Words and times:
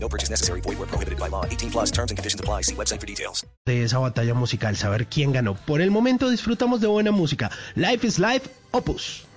No 0.00 0.08
purchase 0.08 0.30
necessary. 0.30 0.60
Void 0.62 0.78
where 0.78 0.88
prohibited 0.88 1.18
by 1.18 1.28
law. 1.28 1.44
18 1.44 1.70
plus 1.70 1.90
terms 1.90 2.10
and 2.10 2.18
conditions 2.18 2.40
apply. 2.40 2.62
See 2.62 2.74
website 2.74 3.00
for 3.00 3.06
details. 3.06 3.44
de 3.66 3.84
esa 3.84 3.98
batalla 3.98 4.32
musical, 4.34 4.74
saber 4.76 5.06
quién 5.06 5.32
ganó. 5.32 5.54
Por 5.54 5.82
el 5.82 5.90
momento 5.90 6.30
disfrutamos 6.30 6.80
de 6.80 6.86
buena 6.86 7.12
música. 7.12 7.50
Life 7.74 8.06
is 8.06 8.18
Life, 8.18 8.48
Opus. 8.70 9.27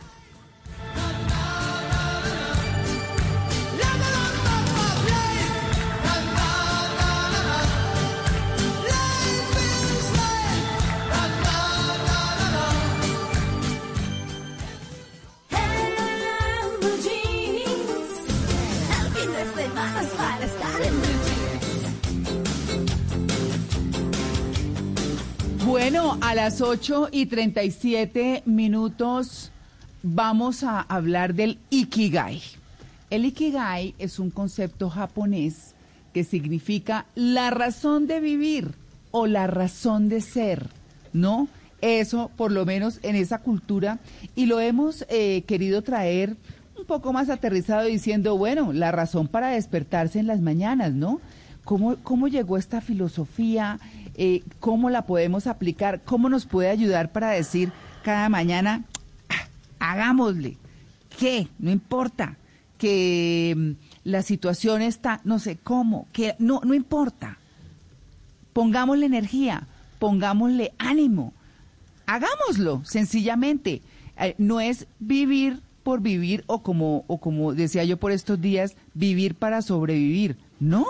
Las 26.44 26.60
8 26.60 27.10
y 27.12 27.28
37 27.28 28.42
minutos 28.48 29.52
vamos 30.02 30.64
a 30.64 30.82
hablar 30.82 31.36
del 31.36 31.60
Ikigai. 31.70 32.42
El 33.12 33.26
Ikigai 33.26 33.94
es 34.00 34.18
un 34.18 34.32
concepto 34.32 34.90
japonés 34.90 35.76
que 36.16 36.24
significa 36.24 37.06
la 37.14 37.52
razón 37.52 38.08
de 38.08 38.20
vivir 38.20 38.72
o 39.12 39.28
la 39.28 39.46
razón 39.46 40.10
de 40.10 40.20
ser, 40.20 40.68
¿no? 41.14 41.48
Eso, 41.80 42.32
por 42.36 42.52
lo 42.52 42.66
menos 42.66 43.00
en 43.04 43.16
esa 43.16 43.38
cultura, 43.38 44.00
y 44.34 44.48
lo 44.48 44.60
hemos 44.60 45.06
eh, 45.10 45.44
querido 45.46 45.84
traer 45.84 46.38
un 46.76 46.86
poco 46.86 47.14
más 47.14 47.30
aterrizado 47.30 47.86
diciendo, 47.86 48.36
bueno, 48.36 48.74
la 48.74 48.92
razón 48.92 49.28
para 49.28 49.50
despertarse 49.50 50.18
en 50.18 50.26
las 50.26 50.42
mañanas, 50.42 50.92
¿no? 50.92 51.22
¿Cómo, 52.04 52.28
llegó 52.28 52.58
esta 52.58 52.82
filosofía? 52.82 53.80
Eh, 54.16 54.44
¿Cómo 54.60 54.90
la 54.90 55.06
podemos 55.06 55.48
aplicar? 55.48 56.02
¿Cómo 56.04 56.28
nos 56.28 56.46
puede 56.46 56.70
ayudar 56.70 57.14
para 57.14 57.30
decir 57.30 57.72
cada 58.04 58.28
mañana, 58.28 58.84
"Ah, 59.30 59.48
hagámosle? 59.80 60.58
¿Qué? 61.18 61.48
No 61.60 61.72
importa. 61.72 62.36
Que 62.78 63.54
mm, 63.56 63.72
la 64.04 64.22
situación 64.22 64.82
está, 64.82 65.22
no 65.24 65.40
sé 65.40 65.56
cómo, 65.64 66.08
que 66.12 66.36
no, 66.40 66.60
no 66.66 66.74
importa. 66.74 67.38
Pongámosle 68.52 69.06
energía, 69.06 69.66
pongámosle 69.98 70.74
ánimo. 70.78 71.32
Hagámoslo, 72.06 72.84
sencillamente. 72.84 73.82
Eh, 74.18 74.36
no 74.38 74.60
es 74.60 74.88
vivir 75.00 75.62
por 75.84 76.02
vivir 76.02 76.44
o 76.48 76.64
como, 76.64 77.06
o 77.08 77.20
como 77.20 77.54
decía 77.54 77.86
yo 77.86 77.96
por 77.96 78.12
estos 78.12 78.42
días, 78.42 78.76
vivir 78.94 79.36
para 79.36 79.62
sobrevivir. 79.62 80.36
No, 80.60 80.86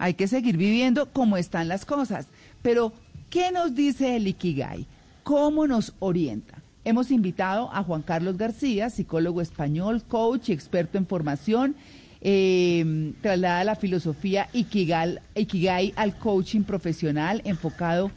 hay 0.00 0.14
que 0.14 0.26
seguir 0.26 0.56
viviendo 0.56 1.12
como 1.12 1.36
están 1.36 1.68
las 1.68 1.84
cosas. 1.84 2.26
Pero, 2.62 2.92
¿qué 3.28 3.52
nos 3.52 3.74
dice 3.74 4.16
el 4.16 4.26
Ikigai? 4.26 4.86
¿Cómo 5.22 5.66
nos 5.66 5.94
orienta? 5.98 6.54
Hemos 6.86 7.10
invitado 7.10 7.70
a 7.70 7.82
Juan 7.82 8.00
Carlos 8.00 8.38
García, 8.38 8.88
psicólogo 8.88 9.42
español, 9.42 10.02
coach 10.08 10.48
y 10.48 10.52
experto 10.52 10.96
en 10.96 11.06
formación. 11.06 11.76
Eh, 12.22 13.12
traslada 13.20 13.62
la 13.62 13.76
filosofía 13.76 14.48
Ikigai, 14.54 15.18
Ikigai 15.34 15.92
al 15.96 16.16
coaching 16.16 16.62
profesional 16.62 17.42
enfocado 17.44 18.10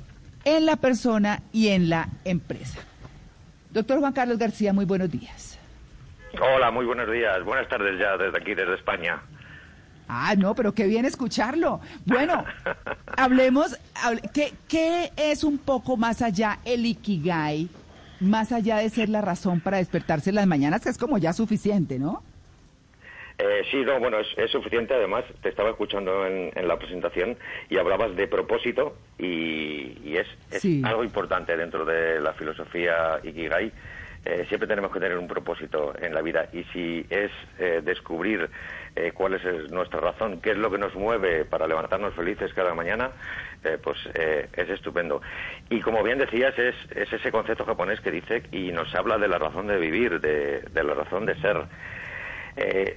en 0.45 0.65
la 0.65 0.77
persona 0.77 1.43
y 1.51 1.67
en 1.67 1.89
la 1.89 2.07
empresa. 2.23 2.79
Doctor 3.71 3.99
Juan 3.99 4.13
Carlos 4.13 4.37
García, 4.37 4.71
muy 4.71 4.85
buenos 4.85 5.11
días. 5.11 5.59
Hola, 6.39 6.71
muy 6.71 6.85
buenos 6.85 7.11
días. 7.11 7.43
Buenas 7.43 7.67
tardes 7.67 7.99
ya 7.99 8.15
desde 8.15 8.37
aquí, 8.37 8.55
desde 8.55 8.75
España. 8.75 9.21
Ah, 10.07 10.35
no, 10.37 10.53
pero 10.55 10.73
qué 10.73 10.85
bien 10.87 11.05
escucharlo. 11.05 11.79
Bueno, 12.05 12.43
hablemos, 13.17 13.77
hable- 13.95 14.29
¿qué, 14.33 14.53
¿qué 14.67 15.11
es 15.17 15.43
un 15.43 15.57
poco 15.57 15.97
más 15.97 16.21
allá 16.21 16.59
el 16.65 16.85
Ikigai? 16.85 17.69
Más 18.19 18.51
allá 18.51 18.77
de 18.77 18.89
ser 18.89 19.09
la 19.09 19.21
razón 19.21 19.59
para 19.59 19.77
despertarse 19.77 20.29
en 20.29 20.35
las 20.35 20.47
mañanas, 20.47 20.81
que 20.81 20.89
es 20.89 20.97
como 20.97 21.17
ya 21.17 21.33
suficiente, 21.33 21.99
¿no? 21.99 22.23
Eh, 23.39 23.63
sí, 23.71 23.77
no, 23.83 23.99
bueno, 23.99 24.19
es, 24.19 24.27
es 24.37 24.51
suficiente. 24.51 24.93
Además, 24.93 25.25
te 25.41 25.49
estaba 25.49 25.71
escuchando 25.71 26.25
en, 26.27 26.51
en 26.55 26.67
la 26.67 26.77
presentación 26.77 27.35
y 27.69 27.77
hablabas 27.77 28.15
de 28.15 28.27
propósito 28.27 28.95
y, 29.17 29.97
y 30.05 30.17
es, 30.17 30.27
es 30.51 30.61
Sí. 30.61 30.81
algo 30.85 31.03
importante 31.03 31.57
dentro 31.57 31.83
de 31.83 32.19
la 32.21 32.33
filosofía 32.33 33.19
Ikigai. 33.23 33.71
Eh, 34.25 34.45
siempre 34.47 34.67
tenemos 34.67 34.91
que 34.91 34.99
tener 34.99 35.17
un 35.17 35.27
propósito 35.27 35.93
en 35.99 36.13
la 36.13 36.21
vida 36.21 36.47
y 36.53 36.63
si 36.65 37.05
es 37.09 37.31
eh, 37.59 37.81
descubrir 37.83 38.49
eh, 38.95 39.11
cuál 39.11 39.33
es 39.33 39.71
nuestra 39.71 39.99
razón, 39.99 40.39
qué 40.39 40.51
es 40.51 40.57
lo 40.57 40.69
que 40.69 40.77
nos 40.77 40.93
mueve 40.93 41.45
para 41.45 41.65
levantarnos 41.65 42.13
felices 42.13 42.53
cada 42.53 42.75
mañana, 42.75 43.09
eh, 43.63 43.79
pues 43.81 43.97
eh, 44.13 44.47
es 44.53 44.69
estupendo. 44.69 45.19
Y 45.71 45.81
como 45.81 46.03
bien 46.03 46.19
decías, 46.19 46.57
es, 46.59 46.75
es 46.95 47.11
ese 47.11 47.31
concepto 47.31 47.65
japonés 47.65 47.99
que 48.01 48.11
dice 48.11 48.43
y 48.51 48.71
nos 48.71 48.93
habla 48.93 49.17
de 49.17 49.27
la 49.27 49.39
razón 49.39 49.65
de 49.65 49.77
vivir, 49.77 50.21
de, 50.21 50.61
de 50.61 50.83
la 50.83 50.93
razón 50.93 51.25
de 51.25 51.35
ser. 51.41 51.63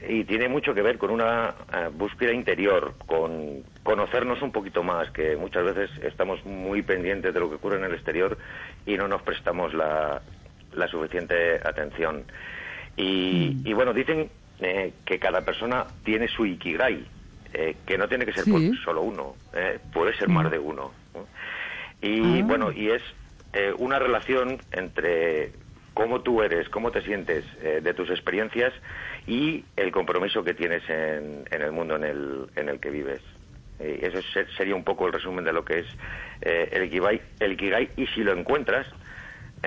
Y 0.06 0.24
tiene 0.24 0.50
mucho 0.50 0.74
que 0.74 0.82
ver 0.82 0.98
con 0.98 1.10
una 1.10 1.54
búsqueda 1.94 2.30
interior, 2.30 2.92
con 3.06 3.62
conocernos 3.82 4.42
un 4.42 4.52
poquito 4.52 4.82
más, 4.82 5.10
que 5.12 5.34
muchas 5.34 5.64
veces 5.64 5.90
estamos 6.02 6.44
muy 6.44 6.82
pendientes 6.82 7.32
de 7.32 7.40
lo 7.40 7.48
que 7.48 7.54
ocurre 7.54 7.78
en 7.78 7.84
el 7.84 7.94
exterior 7.94 8.36
y 8.84 8.98
no 8.98 9.08
nos 9.08 9.22
prestamos 9.22 9.72
la, 9.72 10.20
la 10.76 10.86
suficiente 10.88 11.60
atención. 11.64 12.24
Y, 12.96 13.56
y 13.64 13.72
bueno, 13.72 13.92
dicen 13.92 14.30
eh, 14.60 14.92
que 15.04 15.18
cada 15.18 15.44
persona 15.44 15.86
tiene 16.04 16.28
su 16.28 16.46
ikigai, 16.46 17.06
eh, 17.52 17.76
que 17.86 17.98
no 17.98 18.08
tiene 18.08 18.24
que 18.24 18.32
ser 18.32 18.44
Sí. 18.44 18.50
por 18.50 18.60
solo 18.84 19.02
uno, 19.02 19.36
eh, 19.52 19.78
puede 19.92 20.14
ser 20.14 20.28
más 20.28 20.50
de 20.50 20.58
uno. 20.58 20.92
¿no? 21.14 21.26
Y 22.00 22.40
Ah. 22.42 22.44
bueno, 22.46 22.72
y 22.72 22.90
es 22.90 23.02
eh, 23.52 23.72
una 23.76 23.98
relación 23.98 24.62
entre 24.72 25.52
cómo 25.94 26.20
tú 26.20 26.42
eres, 26.42 26.68
cómo 26.68 26.90
te 26.90 27.00
sientes 27.02 27.44
eh, 27.62 27.80
de 27.82 27.94
tus 27.94 28.10
experiencias 28.10 28.72
y 29.26 29.64
el 29.76 29.90
compromiso 29.92 30.44
que 30.44 30.52
tienes 30.54 30.82
en, 30.88 31.44
en 31.50 31.62
el 31.62 31.72
mundo 31.72 31.96
en 31.96 32.04
el, 32.04 32.50
en 32.54 32.68
el 32.68 32.80
que 32.80 32.90
vives. 32.90 33.22
Eso 33.78 34.22
se- 34.32 34.46
sería 34.56 34.74
un 34.74 34.84
poco 34.84 35.06
el 35.06 35.12
resumen 35.12 35.44
de 35.44 35.52
lo 35.52 35.62
que 35.64 35.80
es 35.80 35.86
eh, 36.40 36.68
el, 36.72 36.84
ikigai, 36.84 37.20
el 37.40 37.52
Ikigai 37.52 37.90
y 37.96 38.06
si 38.08 38.22
lo 38.24 38.32
encuentras, 38.32 38.86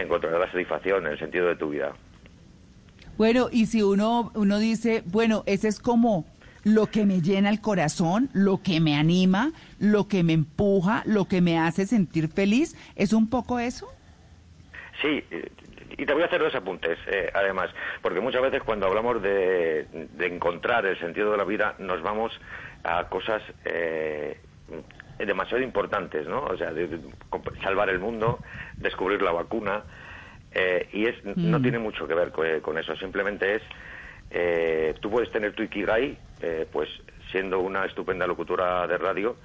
encontrarás 0.01 0.39
la 0.39 0.51
satisfacción 0.51 1.05
en 1.05 1.13
el 1.13 1.19
sentido 1.19 1.47
de 1.47 1.55
tu 1.55 1.69
vida. 1.69 1.93
Bueno, 3.17 3.49
y 3.51 3.65
si 3.65 3.81
uno, 3.83 4.31
uno 4.35 4.59
dice, 4.59 5.03
bueno, 5.05 5.43
ese 5.45 5.67
es 5.67 5.79
como 5.79 6.25
lo 6.63 6.87
que 6.87 7.05
me 7.05 7.21
llena 7.21 7.49
el 7.49 7.61
corazón, 7.61 8.29
lo 8.33 8.61
que 8.61 8.79
me 8.79 8.95
anima, 8.95 9.51
lo 9.79 10.07
que 10.07 10.23
me 10.23 10.33
empuja, 10.33 11.03
lo 11.05 11.25
que 11.25 11.41
me 11.41 11.59
hace 11.59 11.85
sentir 11.85 12.29
feliz, 12.29 12.75
¿es 12.95 13.13
un 13.13 13.29
poco 13.29 13.59
eso? 13.59 13.87
Sí, 15.01 15.23
y 15.97 16.05
te 16.05 16.13
voy 16.13 16.23
a 16.23 16.25
hacer 16.27 16.39
dos 16.39 16.55
apuntes, 16.55 16.97
eh, 17.07 17.29
además, 17.33 17.69
porque 18.01 18.19
muchas 18.19 18.41
veces 18.41 18.63
cuando 18.63 18.87
hablamos 18.87 19.21
de, 19.21 19.85
de 20.13 20.25
encontrar 20.27 20.85
el 20.85 20.97
sentido 20.99 21.31
de 21.31 21.37
la 21.37 21.43
vida 21.43 21.75
nos 21.79 22.01
vamos 22.01 22.31
a 22.83 23.07
cosas 23.09 23.41
eh, 23.65 24.39
demasiado 25.25 25.63
importantes, 25.63 26.27
¿no? 26.27 26.43
O 26.45 26.57
sea, 26.57 26.71
de- 26.71 26.99
salvar 27.63 27.89
el 27.89 27.99
mundo, 27.99 28.41
descubrir 28.79 29.21
la 29.21 29.31
vacuna, 29.31 29.83
eh, 30.51 30.87
y 30.93 31.05
es 31.05 31.15
no 31.25 31.59
Mm. 31.59 31.61
tiene 31.61 31.79
mucho 31.79 32.07
que 32.07 32.13
ver 32.15 32.31
eh, 32.43 32.61
con, 32.61 32.77
eso, 32.77 32.95
simplemente 32.95 33.55
es, 33.55 33.63
eh, 34.31 34.95
tú 35.01 35.09
puedes 35.11 35.31
tener 35.31 35.53
tu 35.53 35.63
Ikigai, 35.63 36.17
eh, 36.41 36.67
pues 36.71 36.89
siendo 37.31 37.59
una 37.59 37.85
estupenda 37.85 38.25
locutora 38.25 38.87
de 38.87 38.97
radio, 38.97 39.37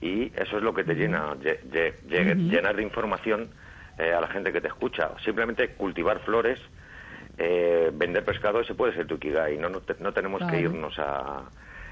y 0.00 0.30
eso 0.36 0.58
es 0.58 0.62
lo 0.62 0.74
que 0.74 0.84
te 0.84 0.94
llena, 0.94 1.34
lle- 1.36 1.60
lle- 1.62 1.94
lle- 2.06 2.36
llenar 2.50 2.76
de 2.76 2.82
información 2.82 3.50
eh, 3.98 4.12
a 4.12 4.20
la 4.20 4.28
gente 4.28 4.52
que 4.52 4.60
te 4.60 4.68
escucha. 4.68 5.12
Simplemente 5.24 5.70
cultivar 5.70 6.20
flores, 6.20 6.60
eh, 7.38 7.90
vender 7.94 8.24
pescado, 8.26 8.60
ese 8.60 8.74
puede 8.74 8.92
ser 8.92 9.06
tu 9.06 9.14
Ikigai. 9.14 9.56
No, 9.56 9.70
no, 9.70 9.80
te- 9.80 9.96
no 10.00 10.12
tenemos 10.12 10.42
que 10.44 10.58
irnos 10.60 10.98
a, 10.98 11.50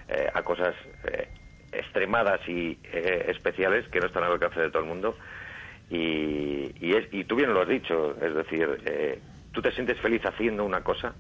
eh, 0.09 0.29
a 0.35 0.43
cosas 0.43 0.75
eh, 1.05 1.29
extremadas 1.77 2.41
y 2.49 2.79
eh, 2.93 3.27
especiales 3.29 3.87
que 3.89 4.01
no 4.01 4.07
están 4.07 4.25
al 4.25 4.33
alcance 4.33 4.61
de 4.61 4.71
todo 4.71 4.83
el 4.83 4.89
mundo. 4.89 5.17
Y, 5.91 6.73
y, 6.81 6.95
es, 6.97 7.07
y 7.13 7.25
tú 7.25 7.37
bien 7.37 7.53
lo 7.53 7.61
has 7.63 7.69
dicho, 7.69 8.17
es 8.23 8.35
decir, 8.35 8.69
eh, 8.87 9.19
tú 9.53 9.61
te 9.61 9.71
sientes 9.73 9.99
feliz 10.01 10.25
haciendo 10.25 10.65
una 10.65 10.83
cosa, 10.83 11.15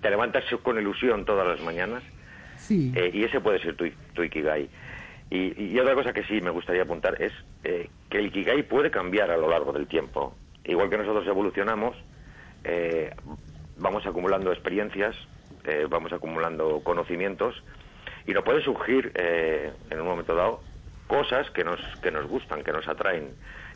te 0.00 0.10
levantas 0.10 0.44
con 0.62 0.78
ilusión 0.78 1.24
todas 1.24 1.46
las 1.46 1.60
mañanas 1.60 2.02
Sí. 2.56 2.92
eh, 2.96 3.10
y 3.12 3.24
ese 3.24 3.40
puede 3.40 3.58
ser 3.60 3.76
tu, 3.76 3.88
tu 4.14 4.22
Ikigai. 4.22 4.68
Y, 5.30 5.72
y 5.74 5.78
otra 5.78 5.94
cosa 5.94 6.12
que 6.12 6.24
sí 6.24 6.40
me 6.40 6.50
gustaría 6.50 6.82
apuntar 6.82 7.20
es 7.20 7.32
eh, 7.64 7.88
que 8.10 8.18
el 8.18 8.26
Ikigai 8.26 8.62
puede 8.64 8.90
cambiar 8.90 9.30
a 9.30 9.36
lo 9.36 9.48
largo 9.50 9.72
del 9.72 9.86
tiempo. 9.86 10.34
Igual 10.64 10.88
que 10.90 10.98
nosotros 10.98 11.26
evolucionamos, 11.26 11.96
eh, 12.64 13.10
vamos 13.76 14.06
acumulando 14.06 14.52
experiencias, 14.52 15.16
vamos 15.88 16.12
acumulando 16.12 16.80
conocimientos 16.82 17.62
y 18.26 18.32
nos 18.32 18.44
puede 18.44 18.62
surgir 18.62 19.12
eh, 19.14 19.72
en 19.90 20.00
un 20.00 20.06
momento 20.06 20.34
dado 20.34 20.62
cosas 21.06 21.50
que 21.50 21.64
nos, 21.64 21.80
que 22.02 22.10
nos 22.10 22.26
gustan, 22.26 22.62
que 22.62 22.72
nos 22.72 22.86
atraen. 22.88 23.30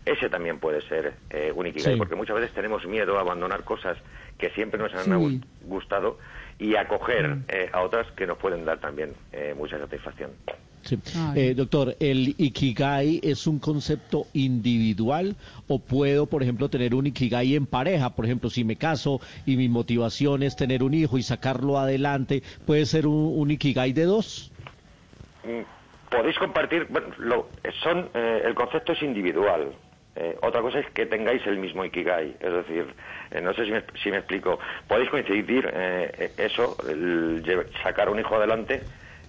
Ese 0.04 0.28
también 0.30 0.58
puede 0.60 0.80
ser 0.82 1.14
eh, 1.30 1.52
un 1.54 1.66
Ikigai, 1.66 1.94
Sí. 1.94 1.98
porque 1.98 2.14
muchas 2.14 2.36
veces 2.36 2.52
tenemos 2.54 2.86
miedo 2.86 3.18
a 3.18 3.20
abandonar 3.22 3.64
cosas 3.64 3.98
que 4.38 4.50
siempre 4.50 4.78
nos 4.80 4.94
han 4.94 5.04
Sí. 5.04 5.40
gustado 5.62 6.18
y 6.58 6.76
acoger 6.76 7.38
eh, 7.48 7.68
a 7.72 7.80
otras 7.82 8.06
que 8.12 8.26
nos 8.26 8.38
pueden 8.38 8.64
dar 8.64 8.78
también 8.78 9.14
eh, 9.32 9.52
mucha 9.56 9.78
satisfacción. 9.78 10.30
Sí. 10.86 10.98
Ay. 11.16 11.40
Eh, 11.40 11.54
doctor, 11.54 11.94
¿el 12.00 12.34
Ikigai 12.38 13.20
es 13.22 13.46
un 13.46 13.58
concepto 13.58 14.26
individual 14.32 15.34
o 15.68 15.78
puedo, 15.78 16.26
por 16.26 16.42
ejemplo, 16.42 16.68
tener 16.68 16.94
un 16.94 17.06
Ikigai 17.06 17.54
en 17.56 17.66
pareja? 17.66 18.10
Por 18.14 18.24
ejemplo, 18.24 18.48
si 18.50 18.64
me 18.64 18.76
caso 18.76 19.20
y 19.44 19.56
mi 19.56 19.68
motivación 19.68 20.42
es 20.42 20.56
tener 20.56 20.82
un 20.82 20.94
hijo 20.94 21.18
y 21.18 21.22
sacarlo 21.22 21.78
adelante, 21.78 22.42
¿puede 22.66 22.86
ser 22.86 23.06
un, 23.06 23.32
un 23.38 23.50
Ikigai 23.50 23.92
de 23.92 24.04
dos? 24.04 24.50
Mm, 25.44 25.62
podéis 26.10 26.38
compartir, 26.38 26.86
bueno, 26.88 27.08
lo- 27.18 27.48
son, 27.82 28.08
eh, 28.14 28.42
el 28.44 28.54
concepto 28.54 28.92
es 28.92 29.02
individual. 29.02 29.72
Eh, 30.18 30.34
otra 30.42 30.62
cosa 30.62 30.78
es 30.78 30.86
que 30.94 31.04
tengáis 31.04 31.46
el 31.46 31.58
mismo 31.58 31.84
Ikigai, 31.84 32.36
es 32.40 32.52
decir, 32.52 32.86
eh, 33.32 33.40
no 33.42 33.52
sé 33.52 33.66
si 33.66 33.70
me, 33.70 33.82
si 34.02 34.10
me 34.10 34.16
explico, 34.18 34.58
podéis 34.88 35.10
coincidir 35.10 35.68
eh, 35.70 36.10
eh, 36.18 36.32
eso, 36.38 36.74
el 36.88 37.42
sacar 37.82 38.08
un 38.08 38.18
hijo 38.18 38.34
adelante 38.34 38.82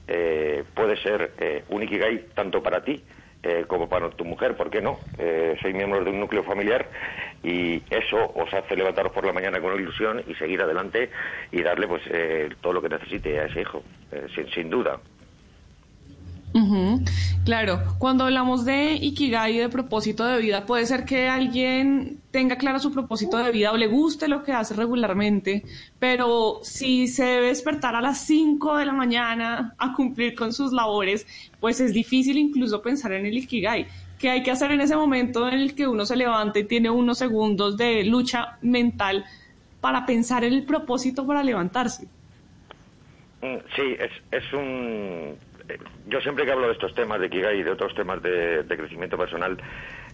eh, 0.08 0.64
puede 0.74 0.98
ser 0.98 1.32
eh, 1.40 1.64
un 1.70 1.84
Ikigai 1.84 2.30
tanto 2.34 2.62
para 2.64 2.84
ti 2.84 3.04
eh, 3.44 3.66
como 3.68 3.88
para 3.88 4.10
tu 4.10 4.26
mujer, 4.26 4.56
¿por 4.56 4.70
qué 4.70 4.82
no? 4.82 5.00
Eh, 5.18 5.56
sois 5.62 5.74
miembros 5.74 6.04
de 6.04 6.12
un 6.12 6.20
núcleo 6.20 6.44
familiar 6.44 6.90
y 7.44 7.82
eso 7.90 8.18
os 8.36 8.54
hace 8.54 8.76
levantaros 8.76 9.12
por 9.12 9.26
la 9.26 9.34
mañana 9.34 9.62
con 9.62 9.80
ilusión 9.80 10.24
y 10.28 10.34
seguir 10.36 10.62
adelante 10.62 11.10
y 11.52 11.62
darle 11.62 11.88
pues 11.88 12.02
eh, 12.10 12.50
todo 12.62 12.74
lo 12.74 12.82
que 12.82 12.90
necesite 12.90 13.40
a 13.40 13.46
ese 13.46 13.62
hijo, 13.62 13.84
eh, 14.12 14.28
sin, 14.34 14.50
sin 14.50 14.70
duda. 14.70 15.00
Claro, 17.46 17.82
cuando 18.00 18.24
hablamos 18.24 18.66
de 18.66 18.94
Ikigai 18.94 19.58
de 19.58 19.70
propósito 19.70 20.26
de 20.26 20.40
vida, 20.40 20.66
puede 20.66 20.86
ser 20.86 21.06
que 21.06 21.28
alguien 21.28 22.20
tenga 22.32 22.58
claro 22.58 22.80
su 22.80 22.92
propósito 22.92 23.38
de 23.38 23.52
vida 23.52 23.72
o 23.72 23.78
le 23.78 23.88
guste 23.88 24.28
lo 24.28 24.44
que 24.44 24.54
hace 24.54 24.74
regularmente, 24.74 25.64
pero 26.00 26.60
si 26.64 27.08
se 27.08 27.24
debe 27.24 27.48
despertar 27.48 27.96
a 27.96 28.02
las 28.02 28.20
5 28.26 28.78
de 28.78 28.86
la 28.86 28.94
mañana 28.94 29.76
a 29.78 29.94
cumplir 29.94 30.36
con 30.36 30.52
sus 30.52 30.74
labores, 30.74 31.28
pues 31.60 31.80
es 31.80 31.94
difícil 31.94 32.38
incluso 32.38 32.82
pensar 32.82 33.14
en 33.14 33.26
el 33.26 33.38
Ikigai. 33.38 33.88
¿Qué 34.18 34.30
hay 34.32 34.42
que 34.42 34.52
hacer 34.52 34.72
en 34.72 34.82
ese 34.82 34.96
momento 34.96 35.48
en 35.48 35.54
el 35.54 35.76
que 35.76 35.88
uno 35.88 36.06
se 36.06 36.16
levanta 36.16 36.58
y 36.60 36.64
tiene 36.64 36.90
unos 36.90 37.20
segundos 37.20 37.78
de 37.78 38.04
lucha 38.04 38.58
mental 38.62 39.26
para 39.80 40.06
pensar 40.06 40.44
en 40.44 40.54
el 40.54 40.64
propósito 40.64 41.26
para 41.26 41.44
levantarse? 41.44 42.08
Mm, 43.42 43.58
Sí, 43.76 43.96
es, 44.00 44.12
es 44.32 44.54
un... 44.54 45.38
eh, 45.70 45.78
Yo 46.06 46.22
siempre 46.22 46.46
que 46.46 46.52
hablo 46.52 46.68
de 46.68 46.74
estos 46.74 46.94
temas 46.94 47.20
de 47.20 47.30
Kigai 47.30 47.60
y 47.60 47.64
de 47.64 47.72
otros 47.72 47.94
temas 47.96 48.22
de, 48.22 48.66
crecimiento 48.68 49.18
personal, 49.18 49.58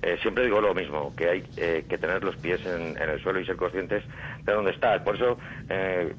eh, 0.02 0.18
siempre 0.22 0.44
digo 0.46 0.62
lo 0.62 0.74
mismo, 0.74 1.14
que 1.16 1.30
hay 1.30 1.44
eh, 1.56 1.86
que 1.88 1.98
tener 1.98 2.24
los 2.24 2.36
pies 2.38 2.66
en, 2.66 2.98
en 2.98 3.10
el 3.10 3.20
suelo 3.22 3.40
y 3.40 3.46
ser 3.46 3.56
conscientes 3.56 4.04
de 4.46 4.54
dónde 4.54 4.72
estás. 4.72 5.02
Por 5.02 5.16
eso, 5.16 5.40
eh, 5.70 6.14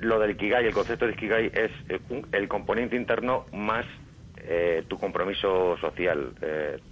lo 0.00 0.18
del 0.18 0.32
Ikigai, 0.32 0.66
el 0.66 0.74
concepto 0.74 1.06
de 1.06 1.12
Ikigai 1.12 1.50
es 1.54 1.70
eh, 1.88 2.00
un- 2.10 2.26
el 2.32 2.48
componente 2.48 2.96
interno 2.96 3.46
más 3.52 3.86
tu 4.88 4.98
compromiso 4.98 5.76
social. 5.78 6.34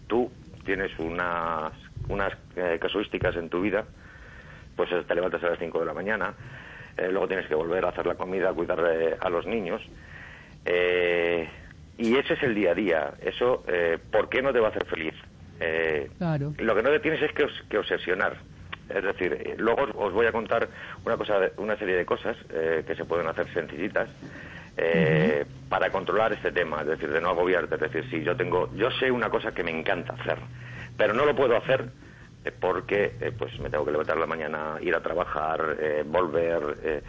Tú 0.07 0.31
tienes 0.65 0.97
unas, 1.01 1.73
unas 2.09 2.33
casuísticas 2.81 3.35
en 3.35 3.49
tu 3.49 3.61
vida, 3.61 3.87
pues 4.77 4.89
te 5.07 5.15
levantas 5.17 5.43
a 5.43 5.49
las 5.51 5.59
5 5.59 5.81
de 5.81 5.87
la 5.87 5.93
mañana, 5.95 6.33
luego 6.97 7.27
tienes 7.27 7.49
que 7.49 7.57
volver 7.57 7.85
a 7.85 7.89
hacer 7.89 8.07
la 8.07 8.15
comida, 8.15 8.53
cuidar 8.53 8.79
eh, 8.89 9.17
a 9.21 9.29
los 9.31 9.47
niños. 9.47 9.83
Eh, 10.65 11.49
y 11.99 12.17
ese 12.17 12.35
es 12.35 12.43
el 12.43 12.55
día 12.55 12.73
a 12.73 12.75
día. 12.75 13.11
Eso, 13.23 13.65
eh, 13.69 13.99
¿por 14.11 14.29
qué 14.29 14.43
no 14.43 14.53
te 14.53 14.61
va 14.61 14.69
a 14.69 14.71
hacer 14.71 14.87
feliz? 14.87 15.15
Eh, 15.61 16.11
Claro. 16.19 16.55
Lo 16.59 16.75
que 16.75 16.83
no 16.83 16.91
te 16.91 17.01
tienes 17.01 17.23
es 17.23 17.33
que, 17.33 17.79
obsesionar. 17.79 18.37
Es 18.89 19.05
decir, 19.05 19.33
eh, 19.35 19.55
luego 19.59 19.87
os, 19.95 20.13
voy 20.13 20.27
a 20.27 20.33
contar 20.33 20.69
una, 21.05 21.17
cosa, 21.17 21.39
una 21.59 21.77
serie 21.77 21.97
de 21.97 22.05
cosas 22.05 22.37
eh, 22.51 22.83
que 22.87 22.97
se 22.97 23.05
pueden 23.05 23.29
hacer 23.29 23.47
sencillitas 23.53 24.09
eh, 24.77 25.45
para 25.69 25.91
controlar 25.91 26.33
este 26.33 26.51
tema, 26.53 26.81
es 26.81 26.87
decir, 26.87 27.11
de 27.11 27.21
no 27.21 27.29
agobiarte. 27.31 27.75
Es 27.75 27.81
decir, 27.81 28.09
si 28.11 28.23
yo 28.25 28.37
tengo, 28.37 28.75
yo 28.75 28.91
sé 28.93 29.11
una 29.11 29.29
cosa 29.29 29.53
que 29.53 29.63
me 29.63 29.71
encanta 29.71 30.15
hacer, 30.15 30.39
pero 30.97 31.13
no 31.15 31.25
lo 31.25 31.37
puedo 31.37 31.57
hacer 31.57 31.85
eh, 32.45 32.53
porque 32.59 33.13
eh, 33.21 33.33
pues 33.37 33.59
me 33.61 33.69
tengo 33.69 33.85
que 33.85 33.93
levantar 33.93 34.17
a 34.17 34.21
la 34.21 34.27
mañana, 34.27 34.79
ir 34.81 34.95
a 34.95 35.03
trabajar, 35.03 35.77
eh, 35.79 36.03
volver, 36.07 36.79
eh, 36.83 37.03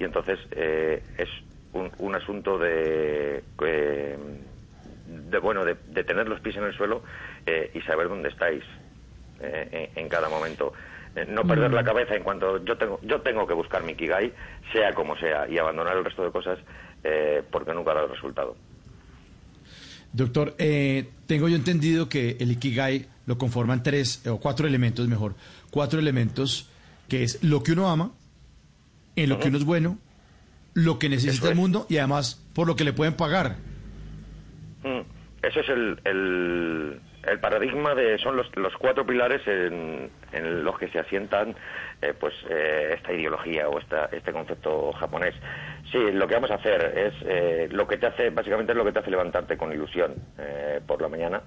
y 0.00 0.04
entonces 0.04 0.38
eh, 0.52 1.02
es 1.18 1.28
un, 1.72 1.90
un 1.98 2.14
asunto 2.14 2.58
de, 2.58 3.42
eh, 3.64 4.18
de 5.06 5.38
bueno, 5.38 5.64
de, 5.64 5.76
de 5.90 6.04
tener 6.04 6.28
los 6.28 6.40
pies 6.40 6.56
en 6.56 6.64
el 6.64 6.74
suelo 6.74 7.02
eh, 7.46 7.70
y 7.74 7.80
saber 7.82 8.08
dónde 8.08 8.28
estáis 8.28 8.62
eh, 9.40 9.90
en, 9.94 10.04
en 10.04 10.08
cada 10.08 10.28
momento. 10.28 10.72
Eh, 11.16 11.26
no 11.28 11.42
perder 11.44 11.72
la 11.72 11.84
cabeza 11.84 12.14
en 12.14 12.22
cuanto 12.22 12.62
yo 12.64 12.76
tengo, 12.76 13.00
yo 13.02 13.20
tengo 13.22 13.46
que 13.46 13.54
buscar 13.54 13.82
mi 13.82 13.94
Kigai, 13.94 14.32
sea 14.72 14.92
como 14.92 15.16
sea, 15.16 15.48
y 15.48 15.58
abandonar 15.58 15.96
el 15.96 16.04
resto 16.04 16.22
de 16.22 16.30
cosas 16.30 16.58
eh, 17.04 17.42
porque 17.50 17.72
nunca 17.72 17.94
da 17.94 18.02
el 18.02 18.10
resultado. 18.10 18.56
Doctor, 20.12 20.54
eh, 20.58 21.08
tengo 21.26 21.48
yo 21.48 21.56
entendido 21.56 22.08
que 22.08 22.36
el 22.40 22.52
Ikigai 22.52 23.06
lo 23.26 23.36
conforman 23.36 23.82
tres 23.82 24.26
o 24.26 24.38
cuatro 24.40 24.66
elementos, 24.66 25.06
mejor, 25.06 25.34
cuatro 25.70 25.98
elementos, 25.98 26.70
que 27.08 27.22
es 27.22 27.42
lo 27.42 27.62
que 27.62 27.72
uno 27.72 27.90
ama, 27.90 28.12
en 29.16 29.28
lo 29.28 29.38
que 29.38 29.48
uno 29.48 29.58
es 29.58 29.64
bueno, 29.64 29.98
lo 30.84 30.98
que 30.98 31.08
necesita 31.08 31.32
Eso 31.34 31.46
el 31.46 31.52
es. 31.52 31.56
mundo 31.58 31.86
y 31.88 31.98
además 31.98 32.44
por 32.54 32.66
lo 32.66 32.76
que 32.76 32.84
le 32.84 32.92
pueden 32.92 33.14
pagar. 33.14 33.56
Mm, 34.82 35.00
Eso 35.42 35.60
es 35.60 35.68
el, 35.68 36.00
el, 36.04 37.00
el 37.24 37.40
paradigma 37.40 37.94
de 37.94 38.18
son 38.18 38.36
los, 38.36 38.46
los 38.56 38.74
cuatro 38.76 39.06
pilares 39.06 39.40
en, 39.46 40.10
en 40.32 40.64
los 40.64 40.78
que 40.78 40.88
se 40.88 40.98
asientan 40.98 41.54
eh, 42.02 42.14
pues 42.18 42.34
eh, 42.48 42.94
esta 42.96 43.12
ideología 43.12 43.68
o 43.68 43.78
esta, 43.78 44.06
este 44.06 44.32
concepto 44.32 44.92
japonés. 44.92 45.34
Sí, 45.90 45.98
lo 46.12 46.26
que 46.28 46.34
vamos 46.34 46.50
a 46.50 46.54
hacer 46.56 46.82
es 46.96 47.14
eh, 47.24 47.68
lo 47.70 47.86
que 47.86 47.96
te 47.98 48.06
hace 48.06 48.30
básicamente 48.30 48.72
es 48.72 48.78
lo 48.78 48.84
que 48.84 48.92
te 48.92 48.98
hace 49.00 49.10
levantarte 49.10 49.56
con 49.56 49.72
ilusión 49.72 50.14
eh, 50.38 50.80
por 50.86 51.00
la 51.02 51.08
mañana. 51.08 51.42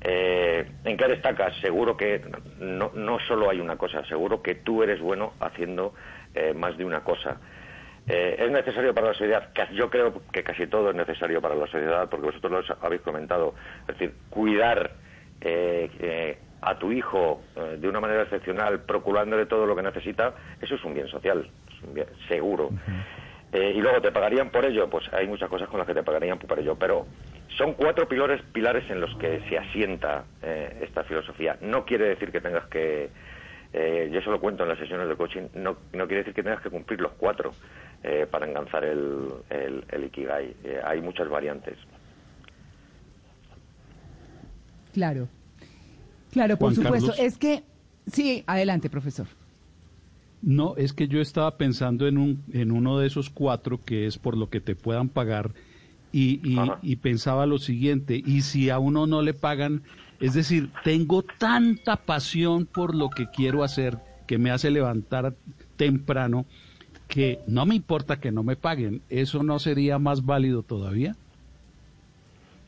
Eh, 0.00 0.64
¿En 0.84 0.96
qué 0.96 1.08
destacas? 1.08 1.56
Seguro 1.60 1.96
que 1.96 2.22
no, 2.60 2.92
no 2.94 3.18
solo 3.26 3.50
hay 3.50 3.58
una 3.60 3.76
cosa, 3.76 4.04
seguro 4.06 4.42
que 4.42 4.54
tú 4.54 4.82
eres 4.84 5.00
bueno 5.00 5.32
haciendo 5.40 5.92
eh, 6.34 6.54
más 6.54 6.76
de 6.78 6.84
una 6.84 7.00
cosa. 7.00 7.36
Eh, 8.08 8.36
¿Es 8.38 8.50
necesario 8.50 8.94
para 8.94 9.08
la 9.08 9.12
sociedad? 9.12 9.50
Yo 9.72 9.90
creo 9.90 10.22
que 10.32 10.42
casi 10.42 10.66
todo 10.66 10.90
es 10.90 10.96
necesario 10.96 11.42
para 11.42 11.54
la 11.54 11.66
sociedad, 11.66 12.08
porque 12.08 12.26
vosotros 12.26 12.68
lo 12.68 12.76
habéis 12.80 13.02
comentado. 13.02 13.54
Es 13.82 13.98
decir, 13.98 14.14
cuidar 14.30 14.92
eh, 15.40 15.90
eh, 16.00 16.38
a 16.62 16.78
tu 16.78 16.90
hijo 16.90 17.42
eh, 17.54 17.76
de 17.78 17.88
una 17.88 18.00
manera 18.00 18.22
excepcional, 18.22 18.80
procurándole 18.80 19.46
todo 19.46 19.66
lo 19.66 19.76
que 19.76 19.82
necesita, 19.82 20.34
eso 20.60 20.74
es 20.74 20.84
un 20.84 20.94
bien 20.94 21.08
social, 21.08 21.48
es 21.68 21.82
un 21.82 21.94
bien 21.94 22.06
seguro. 22.28 22.70
Eh, 23.52 23.72
y 23.76 23.80
luego 23.80 24.00
te 24.00 24.12
pagarían 24.12 24.50
por 24.50 24.64
ello, 24.64 24.88
pues 24.90 25.10
hay 25.12 25.26
muchas 25.26 25.48
cosas 25.48 25.68
con 25.68 25.78
las 25.78 25.86
que 25.86 25.94
te 25.94 26.02
pagarían 26.02 26.38
por 26.38 26.58
ello, 26.58 26.76
pero 26.76 27.06
son 27.56 27.74
cuatro 27.74 28.06
pilares, 28.06 28.42
pilares 28.52 28.88
en 28.90 29.00
los 29.00 29.14
que 29.16 29.40
se 29.48 29.56
asienta 29.56 30.24
eh, 30.42 30.78
esta 30.82 31.04
filosofía. 31.04 31.56
No 31.60 31.84
quiere 31.84 32.08
decir 32.08 32.30
que 32.30 32.40
tengas 32.40 32.66
que, 32.66 33.08
eh, 33.72 34.10
yo 34.12 34.18
eso 34.18 34.30
lo 34.30 34.40
cuento 34.40 34.64
en 34.64 34.68
las 34.68 34.78
sesiones 34.78 35.08
de 35.08 35.16
coaching, 35.16 35.48
no, 35.54 35.78
no 35.92 36.06
quiere 36.06 36.18
decir 36.18 36.34
que 36.34 36.42
tengas 36.42 36.60
que 36.60 36.68
cumplir 36.70 37.00
los 37.00 37.12
cuatro 37.12 37.54
eh, 38.02 38.26
para 38.30 38.48
enganzar 38.48 38.84
el, 38.84 39.28
el, 39.50 39.84
el 39.90 40.04
Ikigai. 40.04 40.56
Eh, 40.64 40.80
hay 40.84 41.00
muchas 41.00 41.28
variantes. 41.28 41.76
Claro. 44.92 45.28
Claro, 46.32 46.56
por 46.56 46.74
Juan 46.74 46.84
supuesto. 46.84 47.10
Carlos. 47.12 47.26
Es 47.26 47.38
que, 47.38 47.62
sí, 48.06 48.44
adelante, 48.46 48.90
profesor. 48.90 49.26
No, 50.40 50.76
es 50.76 50.92
que 50.92 51.08
yo 51.08 51.20
estaba 51.20 51.56
pensando 51.56 52.06
en, 52.06 52.16
un, 52.16 52.44
en 52.52 52.70
uno 52.70 52.98
de 52.98 53.08
esos 53.08 53.28
cuatro 53.28 53.80
que 53.84 54.06
es 54.06 54.18
por 54.18 54.36
lo 54.36 54.48
que 54.50 54.60
te 54.60 54.76
puedan 54.76 55.08
pagar 55.08 55.50
y, 56.12 56.40
y, 56.48 56.58
y 56.82 56.96
pensaba 56.96 57.44
lo 57.44 57.58
siguiente, 57.58 58.22
y 58.24 58.42
si 58.42 58.70
a 58.70 58.78
uno 58.78 59.06
no 59.06 59.20
le 59.20 59.34
pagan, 59.34 59.82
es 60.20 60.34
decir, 60.34 60.70
tengo 60.84 61.22
tanta 61.22 61.96
pasión 61.96 62.66
por 62.66 62.94
lo 62.94 63.10
que 63.10 63.26
quiero 63.30 63.64
hacer 63.64 63.98
que 64.26 64.38
me 64.38 64.50
hace 64.50 64.70
levantar 64.70 65.34
temprano 65.76 66.46
que 67.08 67.38
no 67.48 67.66
me 67.66 67.74
importa 67.74 68.20
que 68.20 68.30
no 68.30 68.42
me 68.42 68.56
paguen, 68.56 69.02
¿eso 69.08 69.42
no 69.42 69.58
sería 69.58 69.98
más 69.98 70.24
válido 70.24 70.62
todavía? 70.62 71.16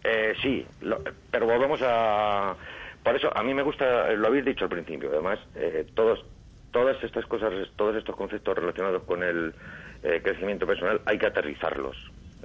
Eh, 0.03 0.35
sí, 0.43 0.67
lo- 0.81 1.03
pero 1.31 1.47
volvemos 1.47 1.81
a... 1.83 2.57
Por 3.03 3.17
eso, 3.17 3.31
a 3.37 3.43
mí 3.43 3.55
me 3.55 3.63
gusta, 3.63 4.11
lo 4.13 4.27
habéis 4.29 4.45
dicho 4.45 4.65
al 4.65 4.71
principio, 4.71 5.11
además, 5.11 5.39
eh, 5.55 5.87
todos, 5.95 6.25
todas 6.71 7.03
estas 7.03 7.25
cosas, 7.27 7.53
todos 7.77 7.97
estos 7.97 8.17
conceptos 8.17 8.57
relacionados 8.57 9.03
con 9.05 9.23
el 9.23 9.55
eh, 10.03 10.21
crecimiento 10.23 10.67
personal, 10.67 11.01
hay 11.07 11.19
que 11.19 11.27
aterrizarlos, 11.27 11.97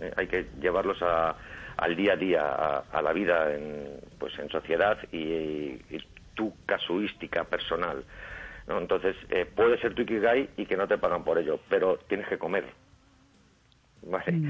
eh, 0.02 0.12
hay 0.16 0.28
que 0.28 0.48
llevarlos 0.62 1.02
a, 1.02 1.36
al 1.78 1.96
día 1.96 2.14
a 2.14 2.16
día, 2.18 2.42
a, 2.44 2.84
a 2.92 3.02
la 3.02 3.12
vida 3.14 3.54
en, 3.54 4.00
pues 4.18 4.38
en 4.40 4.50
sociedad 4.50 4.98
y, 5.12 5.18
y 5.18 6.06
tu 6.36 6.54
casuística 6.66 7.44
personal. 7.46 8.04
¿No? 8.68 8.80
Entonces, 8.80 9.16
eh, 9.30 9.46
puede 9.56 9.80
ser 9.80 9.96
tu 9.96 10.04
Ikigai 10.04 10.52
y 10.58 10.66
que 10.66 10.78
no 10.78 10.88
te 10.88 10.98
pagan 11.00 11.24
por 11.24 11.38
ello, 11.40 11.60
pero 11.70 12.00
tienes 12.08 12.28
que 12.30 12.38
comer. 12.40 12.66
¿vale? 14.04 14.42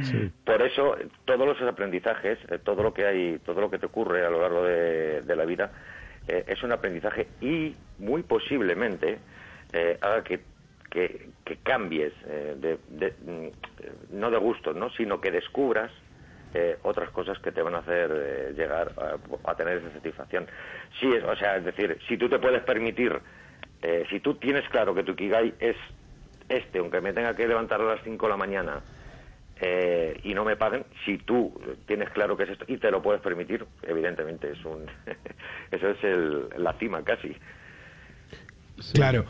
Por 0.45 0.61
eso, 0.61 0.97
todos 1.25 1.47
los 1.47 1.61
aprendizajes, 1.63 2.39
eh, 2.49 2.59
todo 2.59 2.83
lo 2.83 2.93
que 2.93 3.05
hay, 3.05 3.39
todo 3.39 3.61
lo 3.61 3.69
que 3.71 3.79
te 3.79 3.87
ocurre 3.87 4.25
a 4.25 4.29
lo 4.29 4.41
largo 4.41 4.63
de, 4.65 5.23
de 5.23 5.35
la 5.35 5.45
vida, 5.45 5.71
eh, 6.27 6.45
es 6.47 6.63
un 6.63 6.71
aprendizaje 6.73 7.29
y 7.41 7.77
muy 7.99 8.23
posiblemente 8.23 9.19
eh, 9.73 9.97
haga 10.01 10.23
que, 10.23 10.41
que, 10.91 11.31
que 11.45 11.57
cambies, 11.57 12.13
eh, 12.27 12.55
de, 12.57 12.79
de- 12.87 13.15
mm, 13.21 13.49
no 14.19 14.31
de 14.31 14.37
gustos, 14.37 14.75
¿no? 14.75 14.89
sino 14.91 15.21
que 15.21 15.31
descubras 15.31 15.91
eh, 16.53 16.77
otras 16.83 17.11
cosas 17.11 17.39
que 17.39 17.51
te 17.51 17.61
van 17.61 17.75
a 17.75 17.79
hacer 17.79 18.11
eh, 18.13 18.53
llegar 18.55 18.93
a, 18.97 19.51
a 19.51 19.55
tener 19.55 19.79
esa 19.79 19.91
satisfacción. 19.93 20.47
Sí, 20.99 21.11
es, 21.13 21.23
o 21.23 21.35
sea, 21.35 21.57
es 21.57 21.65
decir, 21.65 21.99
si 22.07 22.17
tú 22.17 22.29
te 22.29 22.39
puedes 22.39 22.63
permitir, 22.63 23.19
eh, 23.87 24.03
si 24.09 24.19
tú 24.19 24.33
tienes 24.33 24.67
claro 24.69 24.95
que 24.95 25.03
tu 25.03 25.15
Kigai 25.15 25.53
es 25.59 25.75
este, 26.49 26.79
aunque 26.79 27.01
me 27.01 27.13
tenga 27.13 27.35
que 27.35 27.47
levantar 27.47 27.79
a 27.81 27.83
las 27.83 28.03
5 28.03 28.25
de 28.25 28.29
la 28.31 28.37
mañana 28.37 28.81
eh, 29.61 30.19
y 30.23 30.33
no 30.33 30.43
me 30.43 30.55
paguen, 30.55 30.85
si 31.05 31.19
tú 31.19 31.53
tienes 31.85 32.09
claro 32.09 32.35
que 32.35 32.43
es 32.43 32.49
esto 32.49 32.65
y 32.67 32.77
te 32.77 32.89
lo 32.89 33.03
puedes 33.03 33.21
permitir, 33.21 33.63
evidentemente 33.83 34.51
es 34.51 34.65
un 34.65 34.85
eso 35.71 35.89
es 35.89 36.03
el, 36.03 36.49
la 36.57 36.73
cima 36.79 37.03
casi. 37.03 37.35
Claro. 38.93 39.25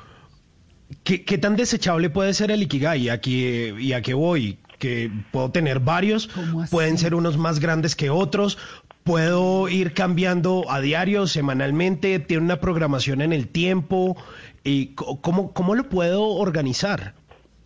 ¿Qué, 1.03 1.25
qué 1.25 1.37
tan 1.37 1.57
desechable 1.57 2.09
puede 2.09 2.33
ser 2.33 2.49
el 2.49 2.63
Ikigai? 2.63 3.09
Aquí, 3.09 3.73
¿Y 3.77 3.91
a 3.91 4.01
qué 4.01 4.13
voy? 4.13 4.57
Que 4.79 5.11
puedo 5.31 5.51
tener 5.51 5.81
varios, 5.81 6.29
pueden 6.71 6.97
ser 6.97 7.13
unos 7.13 7.37
más 7.37 7.59
grandes 7.59 7.95
que 7.95 8.09
otros, 8.09 8.57
puedo 9.05 9.69
ir 9.69 9.93
cambiando 9.93 10.65
a 10.67 10.81
diario, 10.81 11.27
semanalmente, 11.27 12.19
tiene 12.19 12.43
una 12.43 12.59
programación 12.59 13.21
en 13.21 13.33
el 13.33 13.47
tiempo. 13.47 14.17
Y 14.63 14.95
¿cómo, 14.95 15.53
¿Cómo 15.53 15.75
lo 15.75 15.83
puedo 15.83 16.23
organizar? 16.23 17.13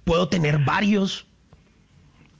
¿Puedo 0.03 0.27
tener 0.27 0.59
varios? 0.59 1.25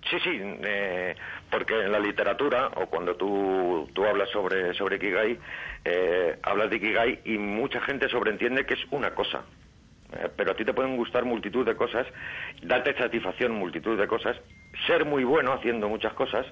Sí, 0.09 0.17
sí, 0.21 0.41
eh, 0.41 1.15
porque 1.49 1.75
en 1.81 1.93
la 1.93 1.99
literatura 1.99 2.71
o 2.75 2.87
cuando 2.87 3.15
tú, 3.15 3.89
tú 3.93 4.03
hablas 4.03 4.29
sobre, 4.31 4.73
sobre 4.73 4.97
Ikigai, 4.97 5.39
eh, 5.85 6.37
hablas 6.43 6.69
de 6.69 6.75
Ikigai 6.75 7.21
y 7.23 7.37
mucha 7.37 7.79
gente 7.81 8.09
sobreentiende 8.09 8.65
que 8.65 8.73
es 8.73 8.81
una 8.91 9.15
cosa. 9.15 9.43
Eh, 10.11 10.27
pero 10.35 10.51
a 10.51 10.55
ti 10.55 10.65
te 10.65 10.73
pueden 10.73 10.97
gustar 10.97 11.23
multitud 11.23 11.65
de 11.65 11.75
cosas, 11.75 12.05
darte 12.63 12.97
satisfacción 12.97 13.53
multitud 13.53 13.97
de 13.97 14.07
cosas, 14.07 14.35
ser 14.87 15.05
muy 15.05 15.23
bueno 15.23 15.53
haciendo 15.53 15.87
muchas 15.87 16.11
cosas 16.13 16.45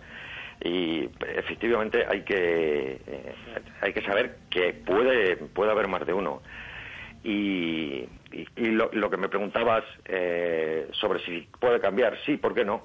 y 0.61 1.09
efectivamente 1.35 2.05
hay 2.09 2.23
que 2.23 3.01
eh, 3.05 3.33
hay 3.81 3.93
que 3.93 4.01
saber 4.01 4.37
que 4.49 4.73
puede 4.73 5.37
puede 5.37 5.71
haber 5.71 5.87
más 5.87 6.05
de 6.05 6.13
uno 6.13 6.41
y, 7.23 8.07
y- 8.31 8.47
y 8.55 8.65
lo, 8.71 8.89
lo 8.93 9.09
que 9.09 9.17
me 9.17 9.29
preguntabas 9.29 9.83
eh, 10.05 10.87
sobre 10.93 11.19
si 11.19 11.47
puede 11.59 11.79
cambiar, 11.79 12.17
sí, 12.25 12.37
¿por 12.37 12.53
qué 12.53 12.63
no? 12.63 12.83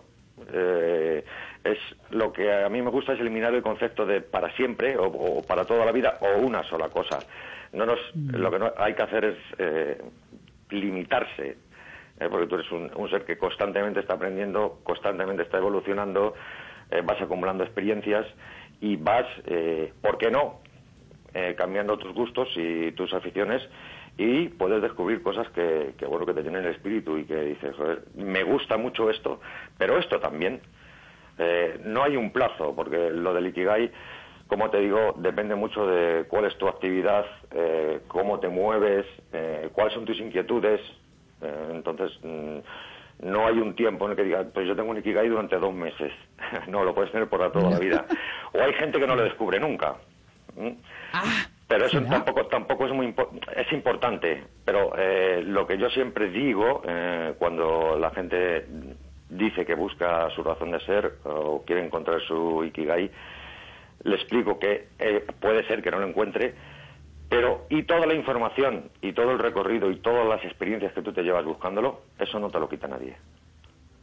Eh, 0.52 1.24
es 1.64 1.78
lo 2.10 2.32
que 2.32 2.52
a 2.52 2.68
mí 2.68 2.80
me 2.82 2.90
gusta 2.90 3.12
es 3.12 3.20
eliminar 3.20 3.54
el 3.54 3.62
concepto 3.62 4.04
de 4.06 4.20
para 4.22 4.50
siempre 4.56 4.96
o, 4.96 5.04
o 5.04 5.46
para 5.46 5.64
toda 5.66 5.84
la 5.84 5.92
vida 5.92 6.18
o 6.20 6.38
una 6.40 6.62
sola 6.64 6.88
cosa. 6.88 7.24
No 7.72 7.86
nos, 7.86 7.98
lo 8.14 8.50
que 8.50 8.58
no 8.58 8.72
hay 8.76 8.94
que 8.94 9.02
hacer 9.02 9.24
es 9.24 9.36
eh, 9.58 9.98
limitarse, 10.70 11.56
eh, 12.18 12.28
porque 12.30 12.46
tú 12.46 12.56
eres 12.56 12.70
un, 12.72 12.90
un 12.96 13.08
ser 13.10 13.24
que 13.24 13.38
constantemente 13.38 14.00
está 14.00 14.14
aprendiendo, 14.14 14.80
constantemente 14.82 15.42
está 15.44 15.58
evolucionando, 15.58 16.34
eh, 16.92 17.02
vas 17.04 17.20
acumulando 17.20 17.64
experiencias 17.64 18.26
y 18.80 18.96
vas, 18.96 19.26
eh, 19.46 19.92
¿por 20.00 20.18
qué 20.18 20.30
no? 20.30 20.62
eh, 21.34 21.54
cambiando 21.56 21.96
tus 21.96 22.12
gustos 22.12 22.48
y 22.56 22.92
tus 22.92 23.12
aficiones 23.14 23.62
y 24.18 24.48
puedes 24.48 24.82
descubrir 24.82 25.22
cosas 25.22 25.48
que, 25.50 25.94
bueno 26.06 26.26
que 26.26 26.34
te 26.34 26.42
tienen 26.42 26.64
el 26.64 26.72
espíritu 26.72 27.16
y 27.16 27.24
que 27.24 27.36
dices 27.36 27.74
joder, 27.76 28.02
me 28.14 28.42
gusta 28.42 28.76
mucho 28.76 29.08
esto 29.08 29.40
pero 29.78 29.98
esto 29.98 30.20
también 30.20 30.60
Eh, 31.38 31.80
no 31.86 32.02
hay 32.02 32.14
un 32.14 32.30
plazo 32.30 32.74
porque 32.76 33.08
lo 33.10 33.32
del 33.32 33.46
ikigai 33.46 33.90
como 34.48 34.68
te 34.68 34.80
digo 34.80 35.14
depende 35.16 35.54
mucho 35.54 35.86
de 35.86 36.26
cuál 36.28 36.44
es 36.44 36.54
tu 36.58 36.68
actividad 36.68 37.24
eh, 37.52 38.00
cómo 38.06 38.38
te 38.38 38.48
mueves 38.48 39.06
eh, 39.32 39.70
cuáles 39.72 39.94
son 39.94 40.04
tus 40.04 40.20
inquietudes 40.20 40.80
entonces 41.72 42.10
mm, 42.22 42.58
no 43.22 43.46
hay 43.46 43.58
un 43.58 43.74
tiempo 43.74 44.04
en 44.04 44.10
el 44.12 44.16
que 44.16 44.24
diga, 44.24 44.44
pues 44.52 44.66
yo 44.68 44.76
tengo 44.76 44.90
un 44.90 44.98
Ikigai 44.98 45.28
durante 45.28 45.56
dos 45.58 45.72
meses. 45.74 46.12
no, 46.68 46.84
lo 46.84 46.94
puedes 46.94 47.10
tener 47.12 47.28
por 47.28 47.50
toda 47.52 47.70
la 47.70 47.78
vida. 47.78 48.04
O 48.54 48.60
hay 48.60 48.74
gente 48.74 49.00
que 49.00 49.06
no 49.06 49.16
lo 49.16 49.22
descubre 49.24 49.58
nunca. 49.58 49.94
¿Mm? 50.56 50.68
pero 51.66 51.86
eso 51.86 52.02
tampoco 52.02 52.46
tampoco 52.48 52.84
es 52.84 52.92
muy 52.92 53.06
impo- 53.06 53.30
es 53.56 53.72
importante 53.72 54.44
pero 54.66 54.92
eh, 54.98 55.42
lo 55.46 55.66
que 55.66 55.78
yo 55.78 55.88
siempre 55.88 56.28
digo 56.28 56.82
eh, 56.86 57.32
cuando 57.38 57.96
la 57.98 58.10
gente 58.10 58.66
dice 59.30 59.64
que 59.64 59.74
busca 59.74 60.28
su 60.30 60.42
razón 60.42 60.72
de 60.72 60.80
ser 60.80 61.14
o 61.24 61.62
quiere 61.64 61.82
encontrar 61.82 62.20
su 62.28 62.62
ikigai 62.64 63.10
le 64.04 64.14
explico 64.16 64.58
que 64.58 64.88
eh, 64.98 65.24
puede 65.40 65.66
ser 65.66 65.82
que 65.82 65.90
no 65.90 65.98
lo 66.00 66.06
encuentre 66.08 66.52
pero 67.32 67.66
y 67.70 67.84
toda 67.84 68.04
la 68.06 68.12
información 68.14 68.90
y 69.00 69.14
todo 69.14 69.32
el 69.32 69.38
recorrido 69.38 69.90
y 69.90 69.96
todas 69.96 70.28
las 70.28 70.44
experiencias 70.44 70.92
que 70.92 71.00
tú 71.00 71.14
te 71.14 71.22
llevas 71.22 71.46
buscándolo 71.46 72.02
eso 72.18 72.38
no 72.38 72.50
te 72.50 72.60
lo 72.60 72.68
quita 72.68 72.86
nadie 72.86 73.16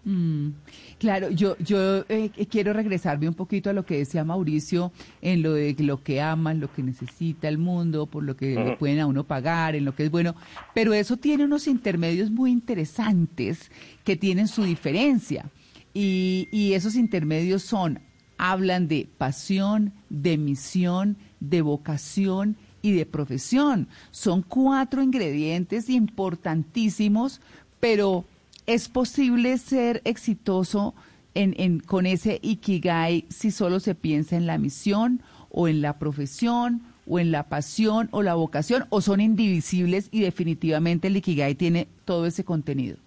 Mm, 0.06 0.52
claro, 0.98 1.30
yo, 1.30 1.58
yo 1.58 2.06
eh, 2.08 2.32
quiero 2.50 2.72
regresarme 2.72 3.28
un 3.28 3.34
poquito 3.34 3.70
a 3.70 3.74
lo 3.74 3.86
que 3.86 3.98
decía 3.98 4.24
Mauricio 4.24 4.94
en 5.22 5.44
lo 5.44 5.52
de 5.54 5.76
lo 5.80 6.02
que 6.02 6.22
aman, 6.22 6.62
lo 6.62 6.72
que 6.72 6.82
necesita 6.82 7.50
el 7.50 7.58
mundo, 7.58 8.06
por 8.08 8.24
lo 8.24 8.38
que 8.38 8.56
le 8.56 8.70
Ujú. 8.70 8.78
pueden 8.78 9.02
a 9.02 9.08
uno 9.08 9.26
pagar, 9.26 9.76
en 9.76 9.84
lo 9.84 9.94
que 9.94 10.06
es 10.06 10.10
bueno, 10.10 10.36
pero 10.74 10.94
eso 10.94 11.18
tiene 11.18 11.44
unos 11.44 11.68
intermedios 11.68 12.32
muy 12.32 12.50
interesantes 12.50 13.70
que 14.06 14.16
tienen 14.16 14.48
su 14.48 14.64
diferencia. 14.64 15.46
Y, 15.94 16.48
y 16.50 16.74
esos 16.74 16.96
intermedios 16.96 17.64
son, 17.64 18.00
hablan 18.38 18.88
de 18.88 19.06
pasión, 19.18 19.92
de 20.10 20.38
misión, 20.38 21.18
de 21.42 21.62
vocación 21.62 22.56
y 22.82 22.92
de 22.94 23.06
profesión. 23.06 23.88
Son 24.12 24.42
cuatro 24.42 25.02
ingredientes 25.04 25.90
importantísimos, 25.90 27.42
pero 27.80 28.26
¿Es 28.68 28.88
posible 28.88 29.58
ser 29.58 30.00
exitoso 30.06 30.94
en, 31.34 31.56
en- 31.58 31.80
con 31.80 32.06
ese 32.06 32.38
ikigai 32.44 33.26
si 33.30 33.50
solo 33.50 33.80
se 33.80 33.96
piensa 33.96 34.36
en 34.38 34.46
la 34.46 34.60
misión 34.60 35.24
o 35.50 35.68
en 35.68 35.82
la 35.82 35.98
profesión 35.98 36.84
o 37.08 37.18
en 37.18 37.32
la 37.32 37.50
pasión 37.50 38.10
o 38.12 38.22
la 38.22 38.36
vocación 38.36 38.86
o 38.90 39.02
son 39.02 39.22
indivisibles 39.22 40.10
y 40.12 40.22
definitivamente 40.22 41.08
el 41.08 41.18
ikigai 41.18 41.56
tiene 41.56 41.88
todo 42.06 42.28
ese 42.28 42.44
contenido? 42.46 42.98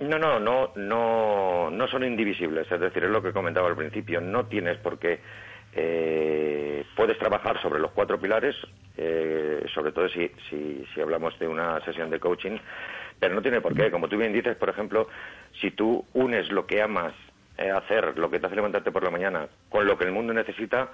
No, 0.00 0.18
no, 0.18 0.40
no, 0.40 0.72
no, 0.74 1.70
no 1.70 1.86
son 1.86 2.02
indivisibles. 2.02 2.66
Es 2.72 2.80
decir, 2.80 3.04
es 3.04 3.10
lo 3.10 3.22
que 3.22 3.32
comentaba 3.32 3.68
al 3.68 3.76
principio. 3.76 4.20
No 4.20 4.46
tienes 4.46 4.78
por 4.78 4.98
qué. 4.98 5.20
eh, 5.76 6.49
puedes 7.00 7.16
trabajar 7.18 7.58
sobre 7.62 7.80
los 7.80 7.92
cuatro 7.92 8.20
pilares, 8.20 8.54
eh, 8.98 9.64
sobre 9.72 9.90
todo 9.90 10.06
si, 10.10 10.30
si, 10.50 10.84
si 10.92 11.00
hablamos 11.00 11.38
de 11.38 11.48
una 11.48 11.82
sesión 11.82 12.10
de 12.10 12.20
coaching, 12.20 12.58
pero 13.18 13.34
no 13.34 13.40
tiene 13.40 13.62
por 13.62 13.74
qué. 13.74 13.90
Como 13.90 14.06
tú 14.06 14.18
bien 14.18 14.34
dices, 14.34 14.54
por 14.58 14.68
ejemplo, 14.68 15.08
si 15.62 15.70
tú 15.70 16.04
unes 16.12 16.52
lo 16.52 16.66
que 16.66 16.82
amas 16.82 17.14
eh, 17.56 17.70
hacer, 17.70 18.18
lo 18.18 18.30
que 18.30 18.38
te 18.38 18.48
hace 18.48 18.54
levantarte 18.54 18.92
por 18.92 19.02
la 19.02 19.08
mañana, 19.08 19.48
con 19.70 19.86
lo 19.86 19.96
que 19.96 20.04
el 20.04 20.12
mundo 20.12 20.34
necesita, 20.34 20.90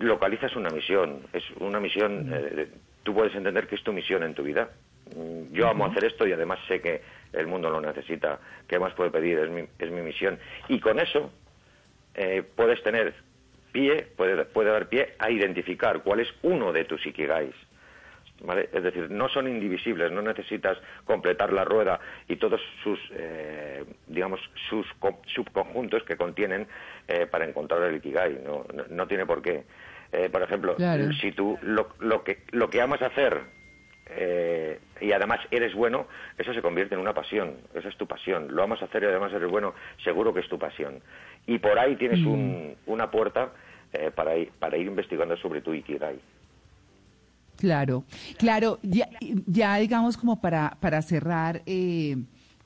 localizas 0.00 0.56
una 0.56 0.70
misión. 0.70 1.20
Es 1.32 1.44
una 1.60 1.78
misión, 1.78 2.32
eh, 2.34 2.66
tú 3.04 3.14
puedes 3.14 3.36
entender 3.36 3.68
que 3.68 3.76
es 3.76 3.84
tu 3.84 3.92
misión 3.92 4.24
en 4.24 4.34
tu 4.34 4.42
vida. 4.42 4.68
Mm, 5.14 5.52
Yo 5.52 5.68
amo 5.68 5.86
hacer 5.86 6.06
esto 6.06 6.26
y 6.26 6.32
además 6.32 6.58
sé 6.66 6.80
que 6.80 7.02
el 7.34 7.46
mundo 7.46 7.70
lo 7.70 7.80
necesita. 7.80 8.40
¿Qué 8.66 8.80
más 8.80 8.94
puedo 8.94 9.12
pedir? 9.12 9.38
Es 9.38 9.48
mi, 9.48 9.62
es 9.78 9.92
mi 9.92 10.00
misión. 10.00 10.40
Y 10.66 10.80
con 10.80 10.98
eso 10.98 11.30
eh, 12.16 12.42
puedes 12.56 12.82
tener 12.82 13.14
pie, 13.72 14.06
puede, 14.16 14.44
puede 14.44 14.70
dar 14.70 14.88
pie 14.88 15.14
a 15.18 15.30
identificar 15.30 16.02
cuál 16.02 16.20
es 16.20 16.28
uno 16.42 16.72
de 16.72 16.84
tus 16.84 17.04
ikigais. 17.06 17.54
¿Vale? 18.40 18.68
Es 18.72 18.84
decir, 18.84 19.10
no 19.10 19.28
son 19.28 19.48
indivisibles, 19.48 20.12
no 20.12 20.22
necesitas 20.22 20.78
completar 21.04 21.52
la 21.52 21.64
rueda 21.64 21.98
y 22.28 22.36
todos 22.36 22.60
sus, 22.84 23.00
eh, 23.12 23.84
digamos, 24.06 24.38
sus 24.68 24.86
co- 25.00 25.20
subconjuntos 25.26 26.04
que 26.04 26.16
contienen 26.16 26.68
eh, 27.08 27.26
para 27.26 27.46
encontrar 27.46 27.82
el 27.82 27.96
ikigai. 27.96 28.38
No, 28.44 28.64
no, 28.72 28.84
no 28.90 29.06
tiene 29.08 29.26
por 29.26 29.42
qué. 29.42 29.64
Eh, 30.12 30.28
por 30.30 30.40
ejemplo, 30.42 30.76
Claro. 30.76 31.12
si 31.20 31.32
tú 31.32 31.58
lo, 31.62 31.96
lo 31.98 32.22
que 32.22 32.44
lo 32.52 32.70
que 32.70 32.80
amas 32.80 33.02
hacer 33.02 33.40
eh, 34.10 34.80
y 35.00 35.12
además 35.12 35.40
eres 35.50 35.74
bueno, 35.74 36.06
eso 36.36 36.52
se 36.54 36.62
convierte 36.62 36.94
en 36.94 37.00
una 37.00 37.14
pasión. 37.14 37.54
Esa 37.74 37.88
es 37.88 37.96
tu 37.96 38.06
pasión. 38.06 38.48
Lo 38.54 38.62
amas 38.62 38.82
hacer 38.82 39.02
y 39.02 39.06
además 39.06 39.32
eres 39.32 39.50
bueno, 39.50 39.74
seguro 40.02 40.32
que 40.34 40.40
es 40.40 40.48
tu 40.48 40.58
pasión. 40.58 41.00
Y 41.46 41.58
por 41.58 41.78
ahí 41.78 41.96
tienes 41.96 42.24
un- 42.26 42.74
una 42.86 43.10
puerta 43.10 43.52
eh, 43.92 44.10
para, 44.14 44.36
ir, 44.36 44.50
para 44.58 44.76
ir 44.76 44.86
investigando 44.86 45.36
sobre 45.38 45.60
tu 45.62 45.72
ikigai. 45.72 46.18
Claro, 47.56 48.04
claro, 48.38 48.78
ya, 48.82 49.08
ya 49.46 49.76
digamos 49.76 50.16
como 50.16 50.40
para, 50.40 50.76
para 50.80 51.02
cerrar, 51.02 51.62
eh, 51.66 52.16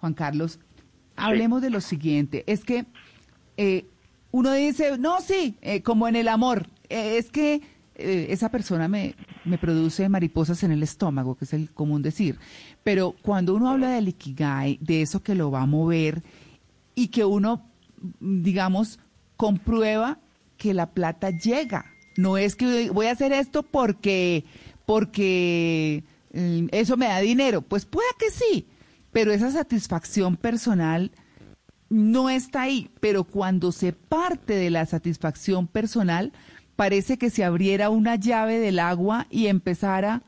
Juan 0.01 0.13
Carlos, 0.15 0.59
hablemos 1.17 1.63
de 1.63 1.71
lo 1.71 1.81
siguiente, 1.81 2.45
es 2.47 2.65
que 2.65 2.85
uno 4.33 4.53
dice, 4.53 4.99
no, 4.99 5.21
sí, 5.21 5.57
como 5.85 6.09
en 6.09 6.17
el 6.17 6.29
amor, 6.29 6.67
es 6.89 7.31
que 7.31 7.61
eh, 8.03 8.27
esa 8.31 8.51
persona 8.51 8.89
me, 8.89 9.15
me 9.45 9.59
produce 9.59 10.09
mariposas 10.09 10.63
en 10.63 10.73
el 10.73 10.83
estómago, 10.83 11.37
que 11.37 11.45
es 11.45 11.53
el 11.53 11.71
común 11.71 12.03
decir. 12.03 12.39
Pero 12.83 13.15
cuando 13.23 13.55
uno 13.55 13.71
habla 13.71 13.91
del 13.91 14.09
ikigai, 14.09 14.79
de 14.81 15.03
eso 15.03 15.23
que 15.23 15.35
lo 15.35 15.51
va 15.51 15.63
a 15.63 15.67
mover 15.67 16.23
y 16.95 17.09
que 17.09 17.25
uno, 17.25 17.65
digamos, 18.21 18.99
comprueba 19.37 20.19
que 20.57 20.75
la 20.75 20.91
plata 20.91 21.31
llega. 21.31 21.87
No 22.17 22.37
es 22.37 22.55
que 22.55 22.91
voy 22.91 23.07
a 23.07 23.13
hacer 23.13 23.33
esto 23.33 23.63
porque, 23.63 24.45
porque 24.87 26.05
mm, 26.33 26.67
eso 26.71 26.97
me 26.97 27.07
da 27.07 27.21
dinero. 27.21 27.63
Pues 27.63 27.85
puede 27.85 28.09
que 28.19 28.31
sí, 28.31 28.67
pero 29.11 29.33
esa 29.33 29.51
satisfacción 29.51 30.37
personal 30.37 31.11
no 31.89 32.31
está 32.31 32.63
ahí. 32.63 32.91
Pero 33.01 33.25
cuando 33.25 33.73
se 33.73 33.93
parte 33.93 34.55
de 34.55 34.71
la 34.71 34.87
satisfacción 34.87 35.67
personal, 35.67 36.33
parece 36.77 37.19
que 37.19 37.31
se 37.31 37.45
abriera 37.45 37.91
una 37.91 38.17
llave 38.17 38.59
del 38.59 38.79
agua 38.79 39.27
y 39.31 39.47
empezara 39.47 40.23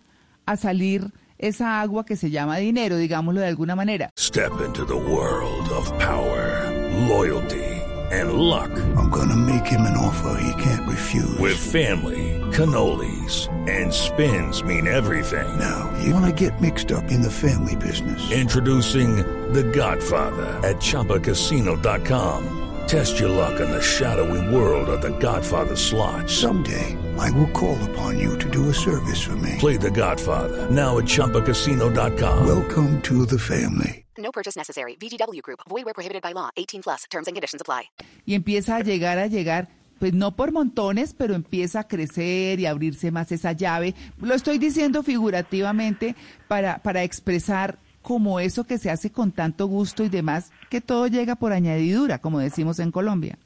a 0.46 0.56
salir 0.56 1.12
esa 1.38 1.80
agua 1.80 2.04
que 2.06 2.16
se 2.16 2.30
llama 2.30 2.58
dinero, 2.58 2.96
digámoslo 2.96 3.40
de 3.40 3.48
alguna 3.48 3.76
manera. 3.76 4.10
Step 4.18 4.52
into 4.64 4.84
the 4.86 4.94
world 4.94 5.68
of 5.70 5.90
power, 5.98 6.70
loyalty 7.08 7.74
and 8.10 8.34
luck. 8.34 8.70
I'm 8.96 9.10
gonna 9.10 9.36
make 9.36 9.66
him 9.66 9.82
an 9.82 9.96
offer 9.96 10.40
he 10.40 10.62
can't 10.62 10.88
refuse. 10.88 11.38
With 11.38 11.56
family, 11.56 12.40
cannolis 12.52 13.48
and 13.68 13.92
spins 13.92 14.62
mean 14.62 14.86
everything. 14.86 15.58
Now, 15.58 15.92
you 16.02 16.12
wanna 16.14 16.32
get 16.32 16.60
mixed 16.60 16.92
up 16.92 17.10
in 17.10 17.22
the 17.22 17.30
family 17.30 17.76
business. 17.76 18.30
Introducing 18.30 19.16
The 19.52 19.64
Godfather 19.64 20.60
at 20.66 20.76
ChumbaCasino.com. 20.76 22.60
Test 22.86 23.18
your 23.18 23.30
luck 23.30 23.60
in 23.60 23.70
the 23.70 23.80
shadowy 23.80 24.54
world 24.54 24.88
of 24.90 25.00
The 25.00 25.16
Godfather 25.18 25.74
slot. 25.74 26.28
Someday, 26.28 26.96
I 27.18 27.30
will 27.30 27.50
call 27.50 27.78
upon 27.90 28.18
you 28.18 28.38
to 28.38 28.50
do 28.50 28.68
a 28.68 28.74
service 28.74 29.22
for 29.22 29.36
me. 29.36 29.56
Play 29.58 29.78
The 29.78 29.90
Godfather 29.90 30.70
now 30.70 30.98
at 30.98 31.04
ChumbaCasino.com. 31.04 32.46
Welcome 32.46 33.00
to 33.02 33.24
the 33.24 33.38
family. 33.38 34.04
No 34.18 34.30
purchase 34.30 34.56
necessary. 34.56 34.96
VGW 34.96 35.42
Group. 35.42 35.60
Void 35.68 35.86
where 35.86 35.94
prohibited 35.94 36.22
by 36.22 36.32
law. 36.32 36.50
18 36.56 36.82
plus. 36.82 37.04
Terms 37.10 37.26
and 37.26 37.34
conditions 37.34 37.62
apply. 37.62 37.90
Y 38.26 38.34
empieza 38.34 38.76
a 38.76 38.80
llegar, 38.80 39.18
a 39.18 39.28
llegar, 39.28 39.68
pues 39.98 40.12
no 40.12 40.36
por 40.36 40.52
montones, 40.52 41.14
pero 41.14 41.34
empieza 41.34 41.80
a 41.80 41.88
crecer 41.88 42.60
y 42.60 42.66
a 42.66 42.70
abrirse 42.70 43.10
más 43.10 43.32
esa 43.32 43.52
llave. 43.52 43.94
Lo 44.20 44.34
estoy 44.34 44.58
diciendo 44.58 45.02
figurativamente 45.02 46.16
para, 46.48 46.82
para 46.82 47.02
expresar 47.02 47.78
como 48.04 48.38
eso 48.38 48.64
que 48.64 48.78
se 48.78 48.90
hace 48.90 49.10
con 49.10 49.32
tanto 49.32 49.66
gusto 49.66 50.04
y 50.04 50.08
demás, 50.08 50.52
que 50.70 50.80
todo 50.80 51.08
llega 51.08 51.36
por 51.36 51.52
añadidura, 51.52 52.18
como 52.18 52.38
decimos 52.38 52.78
en 52.78 52.92
Colombia. 52.92 53.38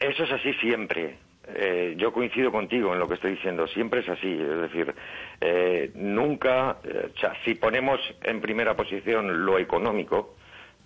Eso 0.00 0.24
es 0.24 0.32
así 0.32 0.52
siempre. 0.54 1.16
Eh, 1.54 1.94
yo 1.96 2.12
coincido 2.12 2.50
contigo 2.50 2.92
en 2.92 2.98
lo 2.98 3.06
que 3.06 3.14
estoy 3.14 3.36
diciendo, 3.36 3.68
siempre 3.68 4.00
es 4.00 4.08
así, 4.08 4.32
es 4.32 4.60
decir, 4.62 4.92
eh, 5.40 5.92
nunca, 5.94 6.78
eh, 6.82 7.12
si 7.44 7.54
ponemos 7.54 8.00
en 8.24 8.40
primera 8.40 8.74
posición 8.74 9.46
lo 9.46 9.56
económico, 9.56 10.34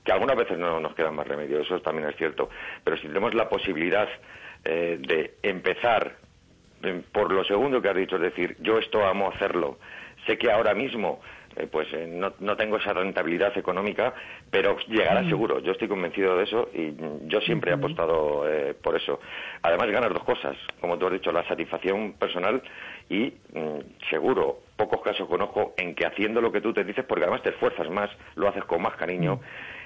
que 0.05 0.13
algunas 0.13 0.37
veces 0.37 0.59
no 0.59 0.79
nos 0.79 0.95
queda 0.95 1.11
más 1.11 1.27
remedio, 1.27 1.61
eso 1.61 1.81
también 1.81 2.09
es 2.09 2.17
cierto, 2.17 2.51
pero 2.85 2.99
si 2.99 3.07
tenemos 3.07 3.35
la 3.35 3.49
posibilidad 3.49 4.09
eh, 4.65 4.99
de 5.01 5.37
empezar 5.43 6.17
por 7.13 7.33
lo 7.33 7.45
segundo 7.45 7.81
que 7.81 7.89
has 7.89 7.97
dicho, 7.97 8.17
es 8.17 8.23
decir, 8.23 8.57
yo 8.61 8.79
esto 8.79 9.07
amo 9.07 9.31
hacerlo, 9.31 9.79
sé 10.27 10.37
que 10.37 10.51
ahora 10.51 10.75
mismo 10.75 11.21
eh, 11.57 11.67
pues 11.71 11.89
eh, 11.93 12.07
no, 12.09 12.33
no 12.39 12.57
tengo 12.57 12.77
esa 12.77 12.93
rentabilidad 12.93 13.57
económica, 13.59 14.15
pero 14.51 14.79
llegará 14.87 15.23
seguro. 15.29 15.59
Yo 15.61 15.73
estoy 15.73 15.89
convencido 15.89 16.37
de 16.37 16.45
eso 16.45 16.71
y 16.73 16.91
mm, 16.93 17.29
yo 17.29 17.41
siempre 17.41 17.71
he 17.71 17.75
apostado 17.75 18.49
eh, 18.49 18.75
por 18.75 18.97
eso. 18.97 19.21
Además, 19.63 19.91
ganas 19.91 20.11
dos 20.13 20.25
cosas, 20.25 20.57
como 20.81 20.97
tú 20.99 21.07
has 21.07 21.13
dicho, 21.13 21.33
la 21.33 21.47
satisfacción 21.49 22.13
personal 22.15 22.63
y 23.09 23.35
mm, 23.53 23.79
seguro, 24.11 24.61
pocos 24.77 25.03
casos 25.03 25.29
conozco 25.29 25.75
en 25.77 25.95
que 25.95 26.07
haciendo 26.07 26.41
lo 26.41 26.53
que 26.53 26.61
tú 26.61 26.73
te 26.73 26.85
dices, 26.85 27.05
porque 27.05 27.25
además 27.25 27.43
te 27.43 27.51
esfuerzas 27.51 27.91
más, 27.91 28.11
lo 28.37 28.49
haces 28.49 28.65
con 28.65 28.81
más 28.83 28.95
cariño, 28.97 29.41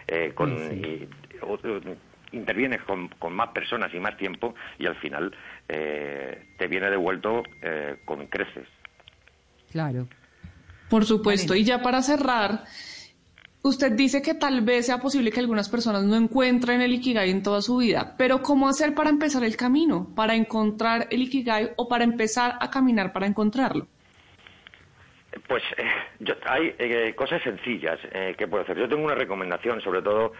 eh, 0.06 0.32
con, 0.34 0.50
y, 0.72 1.08
o- 1.40 1.58
intervienes 2.32 2.82
con, 2.82 3.08
con 3.08 3.32
más 3.32 3.48
personas 3.50 3.92
y 3.94 4.00
más 4.00 4.16
tiempo 4.16 4.54
y 4.78 4.86
al 4.86 4.96
final 4.96 5.34
eh, 5.68 6.42
te 6.58 6.66
viene 6.66 6.90
devuelto 6.90 7.42
eh, 7.62 7.96
con 8.04 8.26
creces. 8.26 8.68
Claro. 9.70 10.06
Por 10.94 11.06
supuesto. 11.06 11.56
Y 11.56 11.64
ya 11.64 11.82
para 11.82 12.02
cerrar, 12.02 12.62
usted 13.62 13.90
dice 13.92 14.22
que 14.22 14.34
tal 14.34 14.60
vez 14.60 14.86
sea 14.86 14.98
posible 14.98 15.32
que 15.32 15.40
algunas 15.40 15.68
personas 15.68 16.04
no 16.04 16.14
encuentren 16.14 16.80
el 16.82 16.92
Ikigai 16.92 17.30
en 17.30 17.42
toda 17.42 17.62
su 17.62 17.78
vida, 17.78 18.14
pero 18.16 18.42
¿cómo 18.42 18.68
hacer 18.68 18.94
para 18.94 19.10
empezar 19.10 19.42
el 19.42 19.56
camino, 19.56 20.14
para 20.14 20.36
encontrar 20.36 21.08
el 21.10 21.22
Ikigai 21.22 21.70
o 21.78 21.88
para 21.88 22.04
empezar 22.04 22.58
a 22.60 22.70
caminar 22.70 23.12
para 23.12 23.26
encontrarlo? 23.26 23.88
Pues 25.48 25.64
eh, 25.78 25.82
yo- 26.20 26.36
hay 26.46 26.76
eh, 26.78 27.12
cosas 27.16 27.42
sencillas 27.42 27.98
eh, 28.12 28.36
que 28.38 28.46
puedo 28.46 28.62
hacer. 28.62 28.78
Yo 28.78 28.88
tengo 28.88 29.04
una 29.04 29.16
recomendación, 29.16 29.80
sobre 29.80 30.00
todo, 30.00 30.32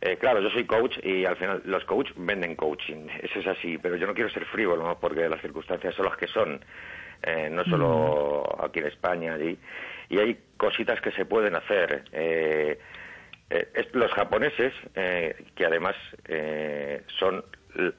eh, 0.00 0.16
claro, 0.18 0.40
yo 0.40 0.50
soy 0.50 0.64
coach 0.64 0.98
y 1.04 1.24
al 1.24 1.36
final 1.36 1.62
los 1.66 1.84
coach 1.84 2.08
venden 2.16 2.56
coaching, 2.56 3.06
eso 3.22 3.38
es 3.38 3.46
así, 3.46 3.78
pero 3.78 3.94
yo 3.94 4.08
no 4.08 4.14
quiero 4.14 4.28
ser 4.30 4.44
frívolo, 4.46 4.82
¿no? 4.88 4.98
porque 4.98 5.28
las 5.28 5.40
circunstancias 5.40 5.94
son 5.94 6.06
las 6.06 6.16
que 6.16 6.26
son, 6.26 6.60
eh, 7.22 7.48
no 7.52 7.62
solo 7.66 8.42
aquí 8.64 8.78
en 8.80 8.86
España, 8.86 9.34
allí, 9.34 9.56
y 10.10 10.18
hay 10.18 10.38
cositas 10.58 11.00
que 11.00 11.12
se 11.12 11.24
pueden 11.24 11.54
hacer. 11.56 12.04
Eh, 12.12 12.78
eh, 13.48 13.88
los 13.92 14.12
japoneses, 14.12 14.74
eh, 14.94 15.34
que 15.54 15.64
además 15.64 15.96
eh, 16.28 17.02
son 17.18 17.42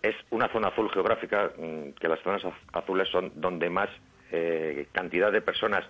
es 0.04 0.16
una 0.30 0.48
zona 0.50 0.68
azul 0.68 0.92
geográfica, 0.92 1.52
mm, 1.58 1.92
que 2.00 2.08
las 2.08 2.20
zonas 2.22 2.44
az- 2.46 2.54
azules 2.74 3.08
son 3.10 3.32
donde 3.36 3.70
más 3.70 3.90
cantidad 4.94 5.30
de 5.30 5.42
personas 5.42 5.84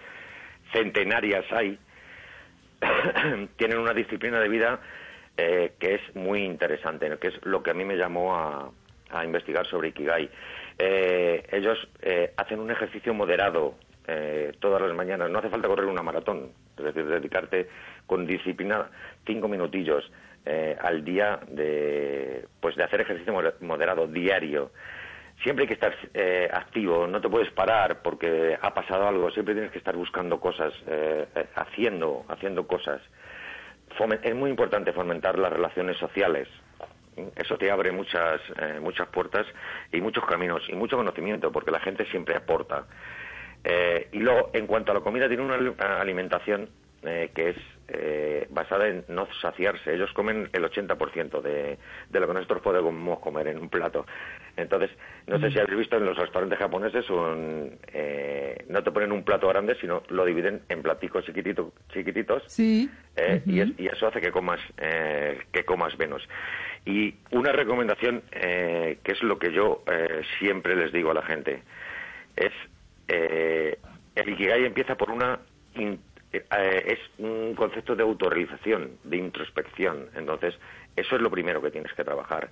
centenarias 0.74 1.46
hay, 1.52 1.78
tienen 3.58 3.78
una 3.78 3.94
disciplina 3.94 4.40
de 4.40 4.50
vida 4.50 4.80
eh, 5.38 5.74
que 5.80 5.96
es 5.96 6.16
muy 6.16 6.44
interesante, 6.44 7.16
que 7.20 7.28
es 7.28 7.46
lo 7.46 7.62
que 7.62 7.70
a 7.72 7.74
mí 7.76 7.86
me 7.86 7.96
llamó 7.96 8.36
a, 8.36 8.72
a 9.12 9.24
investigar 9.26 9.66
sobre 9.68 9.90
Ikigai. 9.90 10.28
Eh, 10.80 11.44
ellos 11.52 11.78
eh, 12.02 12.34
hacen 12.38 12.60
un 12.60 12.72
ejercicio 12.72 13.14
moderado 13.14 13.76
eh, 14.08 14.54
todas 14.60 14.82
las 14.82 14.94
mañanas, 14.96 15.30
no 15.30 15.40
hace 15.40 15.50
falta 15.50 15.68
correr 15.68 15.86
una 15.86 16.02
maratón, 16.04 16.52
es 16.78 16.84
decir, 16.84 17.06
dedicarte 17.06 17.68
con 18.06 18.26
disciplina 18.26 18.90
cinco 19.26 19.48
minutillos 19.48 20.12
eh, 20.46 20.76
al 20.82 21.04
día 21.04 21.40
de, 21.50 22.48
pues 22.60 22.76
de 22.76 22.84
hacer 22.84 23.02
ejercicio 23.02 23.34
moder- 23.34 23.56
moderado 23.62 24.08
diario 24.08 24.72
siempre 25.44 25.64
hay 25.64 25.68
que 25.68 25.74
estar 25.74 25.96
eh, 26.14 26.50
activo, 26.54 27.08
no 27.08 27.20
te 27.20 27.28
puedes 27.30 27.52
parar 27.52 28.02
porque 28.04 28.58
ha 28.62 28.74
pasado 28.76 29.08
algo, 29.08 29.32
siempre 29.32 29.56
tienes 29.56 29.72
que 29.72 29.80
estar 29.80 29.96
buscando 29.96 30.40
cosas, 30.40 30.72
eh, 30.88 31.26
eh, 31.36 31.46
haciendo, 31.56 32.26
haciendo 32.30 32.68
cosas. 32.68 33.02
Es 34.24 34.36
muy 34.36 34.50
importante 34.52 34.94
fomentar 34.94 35.38
las 35.40 35.52
relaciones 35.52 35.98
sociales. 35.98 36.48
Eso 37.36 37.58
te 37.58 37.70
abre 37.72 37.92
muchas, 37.92 38.40
eh, 38.58 38.80
muchas 38.80 39.08
puertas 39.10 39.46
y 39.92 40.00
muchos 40.00 40.26
caminos 40.26 40.64
y 40.70 40.76
mucho 40.76 40.96
conocimiento 40.96 41.52
porque 41.52 41.72
la 41.72 41.80
gente 41.80 42.06
siempre 42.06 42.36
aporta. 42.36 42.86
Eh, 43.64 44.08
y 44.12 44.20
luego, 44.20 44.50
en 44.54 44.66
cuanto 44.68 44.92
a 44.92 44.96
la 44.96 45.02
comida, 45.02 45.28
tiene 45.28 45.44
una 45.44 45.56
ali- 45.56 45.74
alimentación 45.80 46.70
eh, 47.04 47.32
que 47.34 47.50
es 47.50 47.56
eh, 47.88 48.48
basada 48.52 48.88
en 48.88 49.04
no 49.08 49.28
saciarse. 49.42 49.94
Ellos 49.94 50.12
comen 50.14 50.50
el 50.54 50.64
80% 50.64 51.42
de, 51.42 51.78
de 52.10 52.20
lo 52.20 52.28
que 52.28 52.34
nosotros 52.34 52.62
podemos 52.62 53.20
comer 53.20 53.48
en 53.48 53.58
un 53.58 53.70
plato. 53.70 54.06
Entonces, 54.56 54.92
no 55.28 55.40
sé 55.40 55.52
si 55.52 55.60
habéis 55.60 55.80
visto 55.80 55.98
en 55.98 56.06
los 56.06 56.16
restaurantes 56.18 56.60
japoneses, 56.60 57.10
un, 57.10 57.78
eh, 57.92 58.66
no 58.70 58.84
te 58.84 58.92
ponen 58.92 59.12
un 59.12 59.24
plato 59.24 59.48
grande, 59.48 59.76
sino 59.82 60.04
lo 60.10 60.26
dividen 60.26 60.62
en 60.70 60.82
platicos 60.84 61.26
chiquitito- 61.26 61.74
chiquititos. 61.92 62.44
Sí. 62.48 62.90
Eh, 63.16 63.42
y, 63.46 63.60
es- 63.62 63.80
y 63.80 63.88
eso 63.88 64.08
hace 64.08 64.22
que 64.22 64.32
comas 64.32 64.60
eh, 64.78 65.40
que 65.52 65.66
comas 65.66 65.98
menos 66.00 66.26
y 66.86 67.16
una 67.32 67.52
recomendación 67.52 68.24
eh, 68.32 69.00
que 69.04 69.12
es 69.12 69.22
lo 69.22 69.38
que 69.38 69.52
yo 69.52 69.84
eh, 69.92 70.22
siempre 70.40 70.78
les 70.78 70.94
digo 70.94 71.12
a 71.12 71.16
la 71.16 71.22
gente 71.22 71.62
es 72.38 72.54
eh, 73.14 73.78
el 74.16 74.30
ikigai 74.30 74.66
empieza 74.66 74.96
por 74.96 75.12
una 75.12 75.40
eh, 75.76 76.84
es 76.86 77.00
un 77.18 77.54
concepto 77.56 77.96
de 77.96 78.04
autorrealización 78.04 78.98
de 79.04 79.18
introspección. 79.18 80.10
Entonces 80.16 80.56
eso 80.96 81.16
es 81.16 81.22
lo 81.22 81.30
primero 81.30 81.62
que 81.62 81.72
tienes 81.72 81.94
que 81.94 82.04
trabajar. 82.04 82.50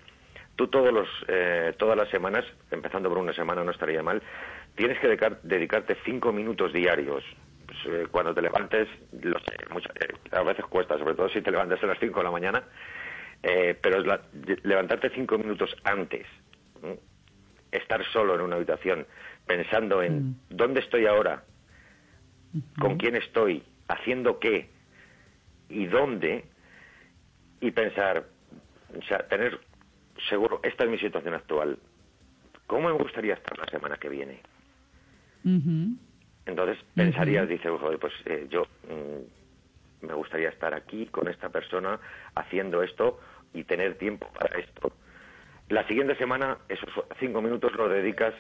Tú 0.56 0.68
todos 0.68 0.92
los 0.92 1.08
eh, 1.30 1.74
todas 1.78 1.96
las 1.98 2.10
semanas 2.10 2.44
empezando 2.72 3.08
por 3.10 3.18
una 3.18 3.34
semana 3.34 3.64
no 3.64 3.72
estaría 3.72 4.04
mal 4.04 4.22
tienes 4.76 5.00
que 5.00 5.08
dedicar- 5.08 5.40
dedicarte 5.44 5.96
cinco 6.06 6.32
minutos 6.34 6.74
diarios. 6.74 7.24
Pues, 7.66 7.78
eh, 7.86 8.08
cuando 8.12 8.34
te 8.34 8.42
levantes, 8.42 8.88
lo 9.22 9.38
eh, 9.38 10.14
a 10.32 10.42
veces 10.44 10.66
cuesta, 10.66 10.98
sobre 10.98 11.16
todo 11.16 11.30
si 11.30 11.42
te 11.42 11.52
levantas 11.52 11.82
a 11.84 11.88
las 11.88 12.00
5 12.00 12.20
de 12.20 12.24
la 12.24 12.32
mañana, 12.32 12.64
pero 13.42 14.00
es 14.00 14.06
la- 14.08 14.22
levantarte 14.64 15.10
cinco 15.12 15.38
minutos 15.38 15.74
antes, 15.84 16.26
estar 17.72 18.04
solo 18.12 18.36
en 18.36 18.42
una 18.42 18.56
habitación, 18.56 19.06
pensando 19.50 20.04
en 20.04 20.36
dónde 20.52 20.80
estoy 20.80 21.08
ahora, 21.08 21.44
con 22.78 22.98
quién 22.98 23.16
estoy, 23.16 23.64
haciendo 23.88 24.38
qué 24.38 24.70
y 25.70 25.88
dónde, 25.88 26.46
y 27.60 27.72
pensar, 27.72 28.26
o 28.96 29.02
sea, 29.08 29.28
tener 29.28 29.60
seguro, 30.30 30.60
esta 30.62 30.84
es 30.84 30.92
mi 30.92 31.00
situación 31.00 31.34
actual. 31.34 31.80
¿Cómo 32.68 32.90
me 32.90 32.94
gustaría 32.94 33.34
estar 33.34 33.58
la 33.58 33.66
semana 33.66 33.98
que 33.98 34.10
viene? 34.10 34.40
Entonces 36.46 36.78
pensarías, 36.94 37.50
dice, 37.50 37.70
joder, 37.70 37.98
pues 37.98 38.14
eh, 38.26 38.46
yo 38.52 38.68
mm, 38.88 40.06
me 40.06 40.14
gustaría 40.14 40.50
estar 40.50 40.76
aquí 40.76 41.08
con 41.08 41.28
esta 41.28 41.50
persona 41.50 42.00
haciendo 42.36 42.84
esto 42.84 43.20
y 43.56 43.64
tener 43.64 43.98
tiempo 43.98 44.30
para 44.32 44.60
esto. 44.60 44.94
La 45.70 45.88
siguiente 45.88 46.16
semana, 46.18 46.60
esos 46.70 46.90
cinco 47.20 47.42
minutos 47.42 47.74
los 47.74 47.90
dedicas 47.90 48.36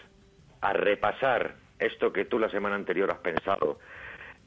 a 0.61 0.73
repasar 0.73 1.55
esto 1.79 2.11
que 2.11 2.25
tú 2.25 2.39
la 2.39 2.49
semana 2.49 2.75
anterior 2.75 3.09
has 3.11 3.19
pensado. 3.19 3.79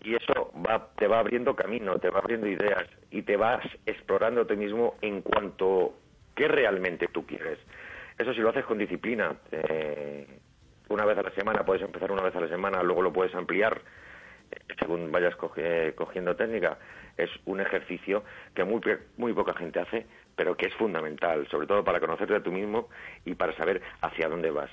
Y 0.02 0.14
eso 0.14 0.52
va, 0.66 0.88
te 0.96 1.06
va 1.06 1.20
abriendo 1.20 1.54
camino, 1.54 1.98
te 1.98 2.10
va 2.10 2.18
abriendo 2.18 2.46
ideas 2.46 2.86
y 3.10 3.22
te 3.22 3.36
vas 3.36 3.64
explorando 3.86 4.42
a 4.42 4.46
ti 4.46 4.56
mismo 4.56 4.96
en 5.00 5.22
cuanto 5.22 5.94
qué 6.34 6.48
realmente 6.48 7.08
tú 7.08 7.24
quieres. 7.24 7.58
Eso 8.18 8.34
si 8.34 8.40
lo 8.40 8.50
haces 8.50 8.64
con 8.64 8.78
disciplina, 8.78 9.36
eh, 9.50 10.26
una 10.88 11.04
vez 11.04 11.16
a 11.18 11.22
la 11.22 11.30
semana, 11.30 11.64
puedes 11.64 11.82
empezar 11.82 12.10
una 12.10 12.22
vez 12.22 12.34
a 12.34 12.40
la 12.40 12.48
semana, 12.48 12.82
luego 12.82 13.02
lo 13.02 13.12
puedes 13.12 13.34
ampliar 13.34 13.80
eh, 14.50 14.56
según 14.78 15.10
vayas 15.12 15.36
cogiendo 15.36 16.36
técnica. 16.36 16.78
Es 17.16 17.30
un 17.44 17.60
ejercicio 17.60 18.24
que 18.54 18.64
muy, 18.64 18.80
muy 19.16 19.32
poca 19.32 19.54
gente 19.54 19.80
hace, 19.80 20.06
pero 20.36 20.56
que 20.56 20.66
es 20.66 20.74
fundamental, 20.74 21.46
sobre 21.48 21.66
todo 21.66 21.84
para 21.84 22.00
conocerte 22.00 22.34
a 22.34 22.42
tú 22.42 22.50
mismo 22.50 22.88
y 23.24 23.34
para 23.34 23.56
saber 23.56 23.80
hacia 24.00 24.28
dónde 24.28 24.50
vas. 24.50 24.70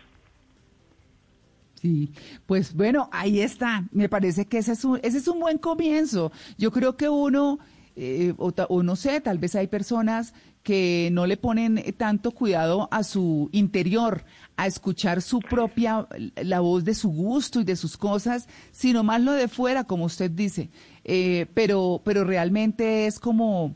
Sí, 1.82 2.12
pues 2.46 2.74
bueno, 2.74 3.10
ahí 3.13 3.39
está. 3.39 3.86
Me 3.92 4.10
parece 4.10 4.46
que 4.46 4.58
ese 4.58 4.74
es 4.74 4.84
un, 4.84 5.00
ese 5.02 5.20
es 5.20 5.28
un 5.28 5.39
buen 5.39 5.58
comienzo. 5.58 6.32
Yo 6.58 6.72
creo 6.72 6.98
que 6.98 7.08
uno, 7.08 7.60
eh, 7.96 8.34
o, 8.38 8.84
no 8.84 8.96
sé, 8.98 9.22
tal 9.22 9.38
vez 9.38 9.56
hay 9.56 9.68
personas 9.68 10.34
que 10.62 11.10
no 11.13 11.26
le 11.26 11.38
ponen 11.38 11.82
tanto 11.98 12.32
cuidado 12.32 12.89
a 12.92 13.04
su 13.04 13.50
interior, 13.54 14.26
a 14.58 14.68
escuchar 14.68 15.22
su 15.22 15.39
propia, 15.39 16.06
la 16.36 16.60
voz 16.60 16.84
de 16.84 16.94
su 16.94 17.10
gusto 17.10 17.62
y 17.62 17.63
de 17.63 17.78
sus 17.78 17.96
cosas, 17.96 18.50
sino 18.74 19.04
más 19.04 19.22
lo 19.22 19.32
de 19.32 19.48
fuera, 19.48 19.86
como 19.86 20.06
usted 20.06 20.30
dice. 20.30 20.70
Eh, 21.06 21.46
pero, 21.54 22.02
pero 22.04 22.26
realmente 22.26 23.06
es 23.08 23.20
como, 23.20 23.74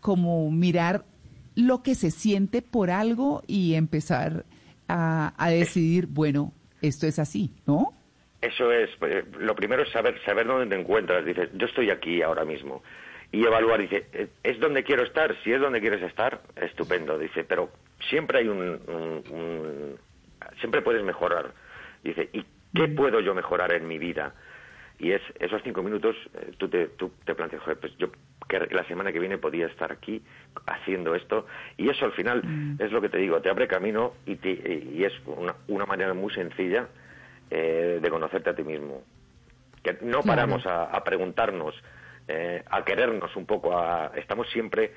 como 0.00 0.48
mirar 0.52 1.04
lo 1.56 1.82
que 1.82 1.96
se 1.96 2.12
siente 2.12 2.62
por 2.62 2.90
algo 2.90 3.42
y 3.48 3.74
empezar 3.74 4.46
a, 4.86 5.34
a 5.36 5.50
decidir, 5.50 6.06
bueno, 6.06 6.52
esto 6.86 7.06
es 7.06 7.18
así, 7.18 7.50
¿no? 7.66 7.92
Eso 8.40 8.70
es, 8.72 8.90
eh, 9.02 9.24
lo 9.38 9.54
primero 9.54 9.82
es 9.82 9.90
saber, 9.90 10.20
saber 10.24 10.46
dónde 10.46 10.74
te 10.74 10.80
encuentras. 10.80 11.24
Dices, 11.24 11.50
yo 11.54 11.66
estoy 11.66 11.90
aquí 11.90 12.22
ahora 12.22 12.44
mismo. 12.44 12.82
Y 13.32 13.44
evaluar, 13.44 13.80
dice, 13.80 14.06
eh, 14.12 14.28
¿es 14.42 14.60
donde 14.60 14.84
quiero 14.84 15.02
estar? 15.02 15.34
Si 15.42 15.52
es 15.52 15.60
donde 15.60 15.80
quieres 15.80 16.02
estar, 16.02 16.40
estupendo. 16.56 17.18
Dice, 17.18 17.44
pero 17.44 17.70
siempre 18.08 18.40
hay 18.40 18.48
un, 18.48 19.98
siempre 20.60 20.82
puedes 20.82 21.02
mejorar. 21.02 21.52
Dice, 22.04 22.28
¿y 22.32 22.44
qué 22.74 22.88
mm. 22.88 22.94
puedo 22.94 23.20
yo 23.20 23.34
mejorar 23.34 23.72
en 23.72 23.88
mi 23.88 23.98
vida? 23.98 24.34
Y 24.98 25.12
es 25.12 25.20
esos 25.38 25.62
cinco 25.62 25.82
minutos, 25.82 26.16
eh, 26.34 26.52
tú 26.56 26.68
te, 26.68 26.88
tú 26.88 27.12
te 27.24 27.34
planteas, 27.34 27.62
joder, 27.62 27.78
pues 27.78 27.96
yo 27.98 28.08
que 28.48 28.60
la 28.70 28.84
semana 28.84 29.12
que 29.12 29.18
viene 29.18 29.38
podía 29.38 29.66
estar 29.66 29.92
aquí 29.92 30.22
haciendo 30.66 31.14
esto. 31.14 31.46
Y 31.76 31.90
eso 31.90 32.04
al 32.04 32.12
final 32.12 32.42
mm. 32.42 32.76
es 32.80 32.92
lo 32.92 33.00
que 33.00 33.08
te 33.08 33.18
digo, 33.18 33.40
te 33.42 33.50
abre 33.50 33.66
camino 33.66 34.14
y, 34.24 34.38
y 34.48 35.04
es 35.04 35.12
una, 35.26 35.56
una, 35.68 35.84
manera 35.84 36.14
muy 36.14 36.32
sencilla 36.32 36.88
eh, 37.50 37.98
de 38.00 38.10
conocerte 38.10 38.50
a 38.50 38.54
ti 38.54 38.62
mismo. 38.62 39.02
Que 39.82 39.98
no 40.00 40.22
paramos 40.22 40.64
a, 40.66 41.02
preguntarnos, 41.04 41.74
eh, 42.26 42.62
a 42.70 42.84
querernos 42.84 43.34
un 43.36 43.46
poco, 43.46 43.76
a, 43.76 44.12
estamos 44.16 44.48
siempre, 44.50 44.92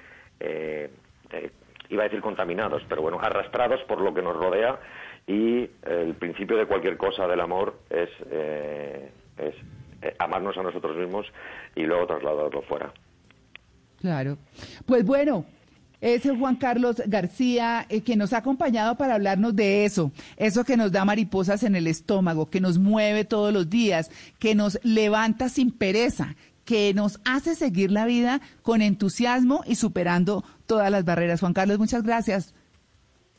iba 1.90 2.04
a 2.04 2.06
decir 2.06 2.22
contaminados, 2.22 2.84
pero 2.88 3.02
bueno, 3.02 3.20
arrastrados 3.22 3.82
por 3.84 4.00
lo 4.02 4.14
que 4.14 4.22
nos 4.22 4.36
rodea 4.36 4.80
y 5.28 5.70
el 5.86 6.16
principio 6.16 6.58
de 6.58 6.66
cualquier 6.66 6.98
cosa 6.98 7.28
del 7.28 7.40
amor 7.40 7.76
es, 7.92 8.10
es 9.38 9.56
eh, 10.02 10.16
amarnos 10.20 10.58
a 10.58 10.64
nosotros 10.64 10.98
mismos 10.98 11.28
y 11.76 11.84
luego 11.84 12.08
trasladarlo 12.08 12.62
fuera. 12.64 12.92
Claro. 14.00 14.38
Pues 14.86 15.06
bueno, 15.06 15.46
es 16.02 16.24
Juan 16.24 16.56
Carlos 16.56 17.02
García, 17.08 17.86
eh, 17.90 18.02
que 18.02 18.16
nos 18.16 18.32
ha 18.32 18.38
acompañado 18.38 18.96
para 18.96 19.16
hablarnos 19.16 19.56
de 19.56 19.84
eso, 19.84 20.12
eso 20.38 20.64
que 20.64 20.78
nos 20.78 20.92
da 20.92 21.04
mariposas 21.04 21.64
en 21.64 21.76
el 21.76 21.88
estómago, 21.88 22.50
que 22.50 22.62
nos 22.62 22.78
mueve 22.78 23.26
todos 23.26 23.54
los 23.54 23.70
días, 23.70 24.10
que 24.40 24.56
nos 24.56 24.80
levanta 24.84 25.50
sin 25.50 25.72
pereza, 25.72 26.36
que 26.64 26.94
nos 26.94 27.20
hace 27.26 27.56
seguir 27.56 27.92
la 27.92 28.06
vida 28.06 28.40
con 28.62 28.82
entusiasmo 28.82 29.64
y 29.66 29.76
superando 29.76 30.46
todas 30.68 30.90
las 30.90 31.04
barreras. 31.04 31.42
Juan 31.42 31.54
Carlos, 31.54 31.80
muchas 31.80 32.04
gracias. 32.04 32.54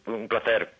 Un 0.06 0.28
placer. 0.28 0.74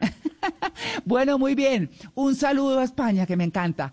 bueno, 1.04 1.38
muy 1.38 1.54
bien. 1.54 1.90
Un 2.14 2.34
saludo 2.34 2.78
a 2.78 2.84
España, 2.84 3.26
que 3.26 3.36
me 3.36 3.44
encanta. 3.44 3.92